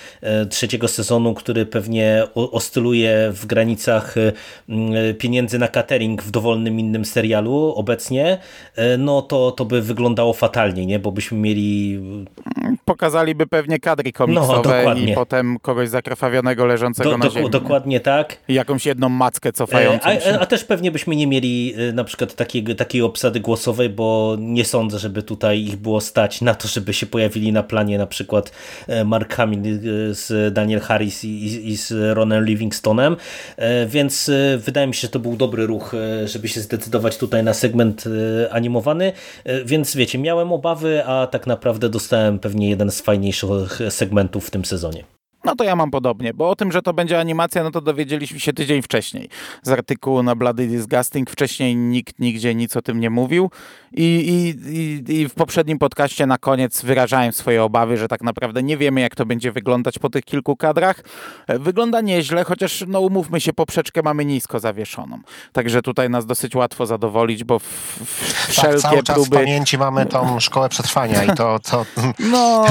trzeciego 0.49 0.87
sezonu, 0.87 1.33
który 1.33 1.65
pewnie 1.65 2.23
oscyluje 2.35 3.31
w 3.33 3.45
granicach 3.45 4.15
pieniędzy 5.17 5.59
na 5.59 5.67
catering 5.67 6.23
w 6.23 6.31
dowolnym 6.31 6.79
innym 6.79 7.05
serialu 7.05 7.73
obecnie, 7.75 8.37
no 8.97 9.21
to, 9.21 9.51
to 9.51 9.65
by 9.65 9.81
wyglądało 9.81 10.33
fatalnie, 10.33 10.85
nie? 10.85 10.99
bo 10.99 11.11
byśmy 11.11 11.37
mieli... 11.37 11.99
Pokazaliby 12.85 13.47
pewnie 13.47 13.79
kadry 13.79 14.11
komiksowe 14.11 14.83
no, 14.85 14.93
i 14.93 15.13
potem 15.13 15.59
kogoś 15.59 15.89
zakrwawionego 15.89 16.65
leżącego 16.65 17.09
do, 17.11 17.17
na 17.17 17.29
ziemi. 17.29 17.49
Dokładnie 17.49 17.99
tak. 17.99 18.37
I 18.47 18.53
jakąś 18.53 18.85
jedną 18.85 19.09
mackę 19.09 19.53
cofającą 19.53 20.09
a, 20.09 20.39
a, 20.39 20.45
też 20.45 20.63
pewnie 20.63 20.91
byśmy 20.91 21.15
nie 21.15 21.27
mieli 21.27 21.73
na 21.93 22.03
przykład 22.03 22.35
takiej, 22.35 22.63
takiej 22.63 23.01
obsady 23.01 23.39
głosowej, 23.39 23.89
bo 23.89 24.35
nie 24.39 24.65
sądzę, 24.65 24.99
żeby 24.99 25.23
tutaj 25.31 25.59
ich 25.59 25.75
było 25.75 26.01
stać 26.01 26.41
na 26.41 26.55
to, 26.55 26.67
żeby 26.67 26.93
się 26.93 27.05
pojawili 27.05 27.51
na 27.51 27.63
planie 27.63 27.97
na 27.97 28.07
przykład 28.07 28.51
e, 28.87 29.03
Mark 29.05 29.35
Hamill 29.35 29.65
y, 29.65 30.15
z 30.15 30.53
Daniel 30.53 30.79
Harris 30.79 31.23
i, 31.23 31.69
i 31.69 31.77
z 31.77 32.15
Ronem 32.17 32.45
Livingstonem, 32.45 33.17
e, 33.57 33.85
więc 33.85 34.29
e, 34.29 34.57
wydaje 34.57 34.87
mi 34.87 34.93
się, 34.93 35.01
że 35.01 35.07
to 35.07 35.19
był 35.19 35.35
dobry 35.35 35.67
ruch, 35.67 35.91
żeby 36.25 36.47
się 36.47 36.61
zdecydować 36.61 37.17
tutaj 37.17 37.43
na 37.43 37.53
segment 37.53 38.03
animowany, 38.51 39.13
więc 39.65 39.95
wiecie, 39.95 40.17
miałem 40.17 40.51
obawy, 40.51 41.05
a 41.05 41.27
tak 41.27 41.47
naprawdę 41.47 41.89
dostałem 41.89 42.39
pewnie 42.39 42.69
jeden 42.69 42.91
z 42.91 43.01
fajniejszych 43.01 43.79
segmentów 43.89 44.47
w 44.47 44.51
tym 44.51 44.65
sezonie. 44.65 45.20
No 45.45 45.55
to 45.55 45.63
ja 45.63 45.75
mam 45.75 45.91
podobnie, 45.91 46.33
bo 46.33 46.49
o 46.49 46.55
tym, 46.55 46.71
że 46.71 46.81
to 46.81 46.93
będzie 46.93 47.19
animacja, 47.19 47.63
no 47.63 47.71
to 47.71 47.81
dowiedzieliśmy 47.81 48.39
się 48.39 48.53
tydzień 48.53 48.81
wcześniej. 48.81 49.29
Z 49.63 49.69
artykułu 49.69 50.23
na 50.23 50.35
Bloody 50.35 50.67
Disgusting 50.67 51.29
wcześniej 51.29 51.75
nikt 51.75 52.19
nigdzie 52.19 52.55
nic 52.55 52.77
o 52.77 52.81
tym 52.81 52.99
nie 52.99 53.09
mówił 53.09 53.51
i, 53.93 54.03
i, 55.07 55.13
i, 55.13 55.29
w 55.29 55.33
poprzednim 55.33 55.79
podcaście 55.79 56.25
na 56.25 56.37
koniec 56.37 56.81
wyrażałem 56.81 57.33
swoje 57.33 57.63
obawy, 57.63 57.97
że 57.97 58.07
tak 58.07 58.21
naprawdę 58.21 58.63
nie 58.63 58.77
wiemy 58.77 59.01
jak 59.01 59.15
to 59.15 59.25
będzie 59.25 59.51
wyglądać 59.51 59.99
po 59.99 60.09
tych 60.09 60.25
kilku 60.25 60.55
kadrach. 60.55 61.03
Wygląda 61.47 62.01
nieźle, 62.01 62.43
chociaż 62.43 62.83
no 62.87 62.99
umówmy 63.01 63.41
się, 63.41 63.53
poprzeczkę 63.53 64.01
mamy 64.03 64.25
nisko 64.25 64.59
zawieszoną. 64.59 65.19
Także 65.51 65.81
tutaj 65.81 66.09
nas 66.09 66.25
dosyć 66.25 66.55
łatwo 66.55 66.85
zadowolić, 66.85 67.43
bo 67.43 67.59
w, 67.59 67.63
w 67.63 68.45
tak, 68.45 68.51
wszelkie 68.51 68.79
cały 68.79 69.03
czas 69.03 69.15
próby... 69.15 69.37
w 69.37 69.39
pamięci 69.39 69.77
mamy 69.77 70.05
tą 70.05 70.39
szkołę 70.39 70.69
przetrwania 70.69 71.23
i 71.23 71.27
to... 71.27 71.59
to... 71.59 71.85
No, 72.19 72.65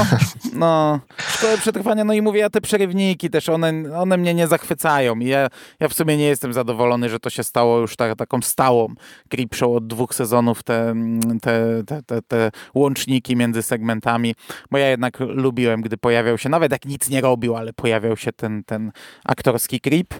no, 0.52 1.00
szkołę 1.28 1.58
przetrwania, 1.58 2.04
no 2.04 2.12
i 2.12 2.22
mówię, 2.22 2.40
ja 2.40 2.50
te 2.60 2.66
przerywniki 2.66 3.30
też, 3.30 3.48
one, 3.48 3.72
one 3.96 4.16
mnie 4.16 4.34
nie 4.34 4.46
zachwycają. 4.46 5.18
I 5.18 5.26
ja, 5.26 5.48
ja 5.80 5.88
w 5.88 5.94
sumie 5.94 6.16
nie 6.16 6.24
jestem 6.24 6.52
zadowolony, 6.52 7.08
że 7.08 7.20
to 7.20 7.30
się 7.30 7.44
stało 7.44 7.78
już 7.78 7.96
tak, 7.96 8.16
taką 8.16 8.42
stałą 8.42 8.94
creep 9.28 9.62
od 9.62 9.86
dwóch 9.86 10.14
sezonów, 10.14 10.62
te, 10.62 10.94
te, 11.42 11.82
te, 11.86 12.02
te, 12.02 12.22
te 12.22 12.50
łączniki 12.74 13.36
między 13.36 13.62
segmentami, 13.62 14.34
bo 14.70 14.78
ja 14.78 14.88
jednak 14.88 15.20
lubiłem, 15.20 15.80
gdy 15.80 15.96
pojawiał 15.96 16.38
się, 16.38 16.48
nawet 16.48 16.72
jak 16.72 16.84
nic 16.84 17.08
nie 17.08 17.20
robił, 17.20 17.56
ale 17.56 17.72
pojawiał 17.72 18.16
się 18.16 18.32
ten, 18.32 18.64
ten 18.64 18.92
aktorski 19.24 19.80
creep. 19.80 20.14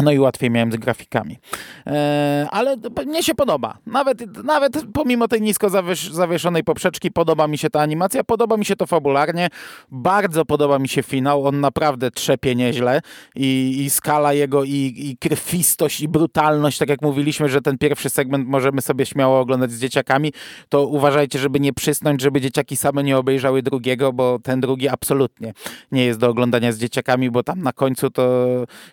No 0.00 0.12
i 0.12 0.18
łatwiej 0.18 0.50
miałem 0.50 0.72
z 0.72 0.76
grafikami. 0.76 1.38
E, 1.86 2.46
ale 2.50 2.76
mnie 3.06 3.22
się 3.22 3.34
podoba. 3.34 3.78
Nawet, 3.86 4.44
nawet 4.44 4.72
pomimo 4.92 5.28
tej 5.28 5.42
nisko 5.42 5.70
zawiesz, 5.70 6.12
zawieszonej 6.12 6.64
poprzeczki 6.64 7.10
podoba 7.10 7.46
mi 7.46 7.58
się 7.58 7.70
ta 7.70 7.80
animacja, 7.80 8.24
podoba 8.24 8.56
mi 8.56 8.64
się 8.64 8.76
to 8.76 8.86
fabularnie. 8.86 9.48
Bardzo 9.90 10.44
podoba 10.44 10.78
mi 10.78 10.88
się 10.88 11.02
finał. 11.02 11.46
On 11.46 11.60
naprawdę 11.60 12.10
trzepie 12.10 12.54
nieźle 12.54 13.00
i, 13.36 13.80
i 13.84 13.90
skala 13.90 14.32
jego 14.32 14.64
i, 14.64 14.94
i 14.96 15.16
krwistość 15.20 16.00
i 16.00 16.08
brutalność, 16.08 16.78
tak 16.78 16.88
jak 16.88 17.02
mówiliśmy, 17.02 17.48
że 17.48 17.60
ten 17.60 17.78
pierwszy 17.78 18.10
segment 18.10 18.48
możemy 18.48 18.82
sobie 18.82 19.06
śmiało 19.06 19.40
oglądać 19.40 19.72
z 19.72 19.80
dzieciakami, 19.80 20.32
to 20.68 20.86
uważajcie, 20.86 21.38
żeby 21.38 21.60
nie 21.60 21.72
przysnąć, 21.72 22.20
żeby 22.20 22.40
dzieciaki 22.40 22.76
same 22.76 23.02
nie 23.02 23.18
obejrzały 23.18 23.62
drugiego, 23.62 24.12
bo 24.12 24.38
ten 24.38 24.60
drugi 24.60 24.88
absolutnie 24.88 25.52
nie 25.92 26.04
jest 26.04 26.20
do 26.20 26.28
oglądania 26.28 26.72
z 26.72 26.78
dzieciakami, 26.78 27.30
bo 27.30 27.42
tam 27.42 27.62
na 27.62 27.72
końcu 27.72 28.10
to 28.10 28.46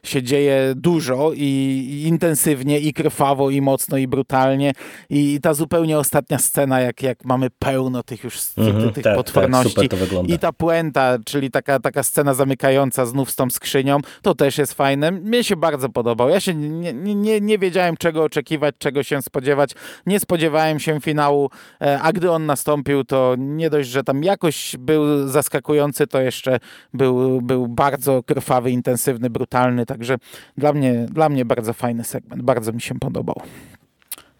się 0.03 0.23
dzieje 0.23 0.73
dużo 0.75 0.88
dużo 0.89 1.31
i, 1.33 1.43
i, 1.43 2.07
intensywnie, 2.07 2.79
i 2.79 2.93
krwawo, 2.93 3.49
i 3.49 3.61
mocno, 3.61 3.97
i 3.97 4.07
brutalnie. 4.07 4.73
I, 5.09 5.39
ta 5.41 5.53
zupełnie 5.53 5.97
ostatnia 5.97 6.37
scena, 6.37 6.79
jak, 6.79 7.03
jak 7.03 7.25
mamy 7.25 7.49
pełno 7.59 8.03
tych 8.03 8.23
już 8.23 8.35
-hmm, 8.35 8.93
tych 8.93 9.03
tak, 9.03 9.15
potworności. 9.15 9.89
Tak, 9.89 9.99
I 10.27 10.39
ta 10.39 10.53
puenta, 10.53 11.17
czyli 11.25 11.51
taka, 11.51 11.79
taka 11.79 12.03
scena 12.03 12.33
zamykająca 12.33 13.05
znów 13.05 13.31
z 13.31 13.35
tą 13.35 13.49
skrzynią, 13.49 13.97
to 14.21 14.35
też 14.35 14.57
jest 14.57 14.73
fajne. 14.73 15.11
Mnie 15.11 15.43
się 15.43 15.55
bardzo 15.55 15.89
podobał. 15.89 16.29
Ja 16.29 16.39
się 16.39 16.53
nie, 16.53 16.93
nie, 16.93 17.41
nie 17.41 17.57
wiedziałem, 17.57 17.97
czego 17.97 18.23
oczekiwać, 18.23 18.75
czego 18.77 19.03
się 19.03 19.21
spodziewać. 19.21 19.71
Nie 20.05 20.19
spodziewałem 20.19 20.79
się 20.79 20.99
finału, 21.01 21.49
e, 21.81 21.99
a 22.01 22.13
gdy 22.13 22.31
on 22.31 22.45
nastąpił, 22.45 23.03
to 23.03 23.35
nie 23.37 23.69
dość, 23.69 23.89
że 23.89 24.03
tam 24.03 24.23
jakoś 24.23 24.75
był 24.79 25.27
zaskakujący, 25.27 26.07
to 26.07 26.21
jeszcze 26.21 26.59
był, 26.93 27.41
był 27.41 27.67
bardzo 27.67 28.23
krwawy, 28.23 28.71
intensywny, 28.71 29.29
brutalny. 29.29 29.85
Także 29.85 30.15
dla 30.57 30.73
mnie 30.73 30.78
mnie, 30.79 31.05
dla 31.11 31.29
mnie 31.29 31.45
bardzo 31.45 31.73
fajny 31.73 32.03
segment, 32.03 32.41
bardzo 32.41 32.71
mi 32.71 32.81
się 32.81 32.99
podobał. 32.99 33.41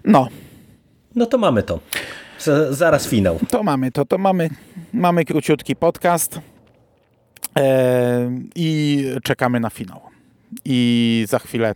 No. 0.06 0.28
No 1.16 1.26
to 1.26 1.38
mamy 1.38 1.64
to. 1.64 1.80
Z, 2.40 2.78
zaraz 2.78 3.08
finał. 3.08 3.40
To 3.50 3.64
mamy 3.64 3.92
to, 3.92 4.06
to 4.06 4.18
mamy, 4.18 4.50
mamy 4.94 5.26
króciutki 5.26 5.76
podcast 5.76 6.40
e, 7.58 8.32
i 8.56 9.04
czekamy 9.24 9.60
na 9.60 9.70
finał. 9.70 10.02
I 10.66 11.26
za 11.30 11.40
chwilę 11.40 11.76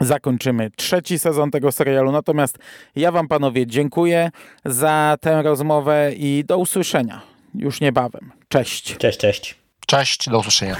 zakończymy 0.00 0.70
trzeci 0.76 1.18
sezon 1.18 1.50
tego 1.50 1.72
serialu. 1.72 2.12
Natomiast 2.12 2.58
ja 2.96 3.12
Wam, 3.12 3.28
panowie, 3.28 3.66
dziękuję 3.66 4.30
za 4.64 5.16
tę 5.20 5.42
rozmowę 5.42 6.12
i 6.16 6.44
do 6.46 6.58
usłyszenia 6.58 7.20
już 7.54 7.80
niebawem. 7.80 8.32
Cześć. 8.48 8.96
Cześć, 8.96 9.18
cześć. 9.18 9.54
Cześć, 9.86 10.30
do 10.30 10.38
usłyszenia. 10.38 10.76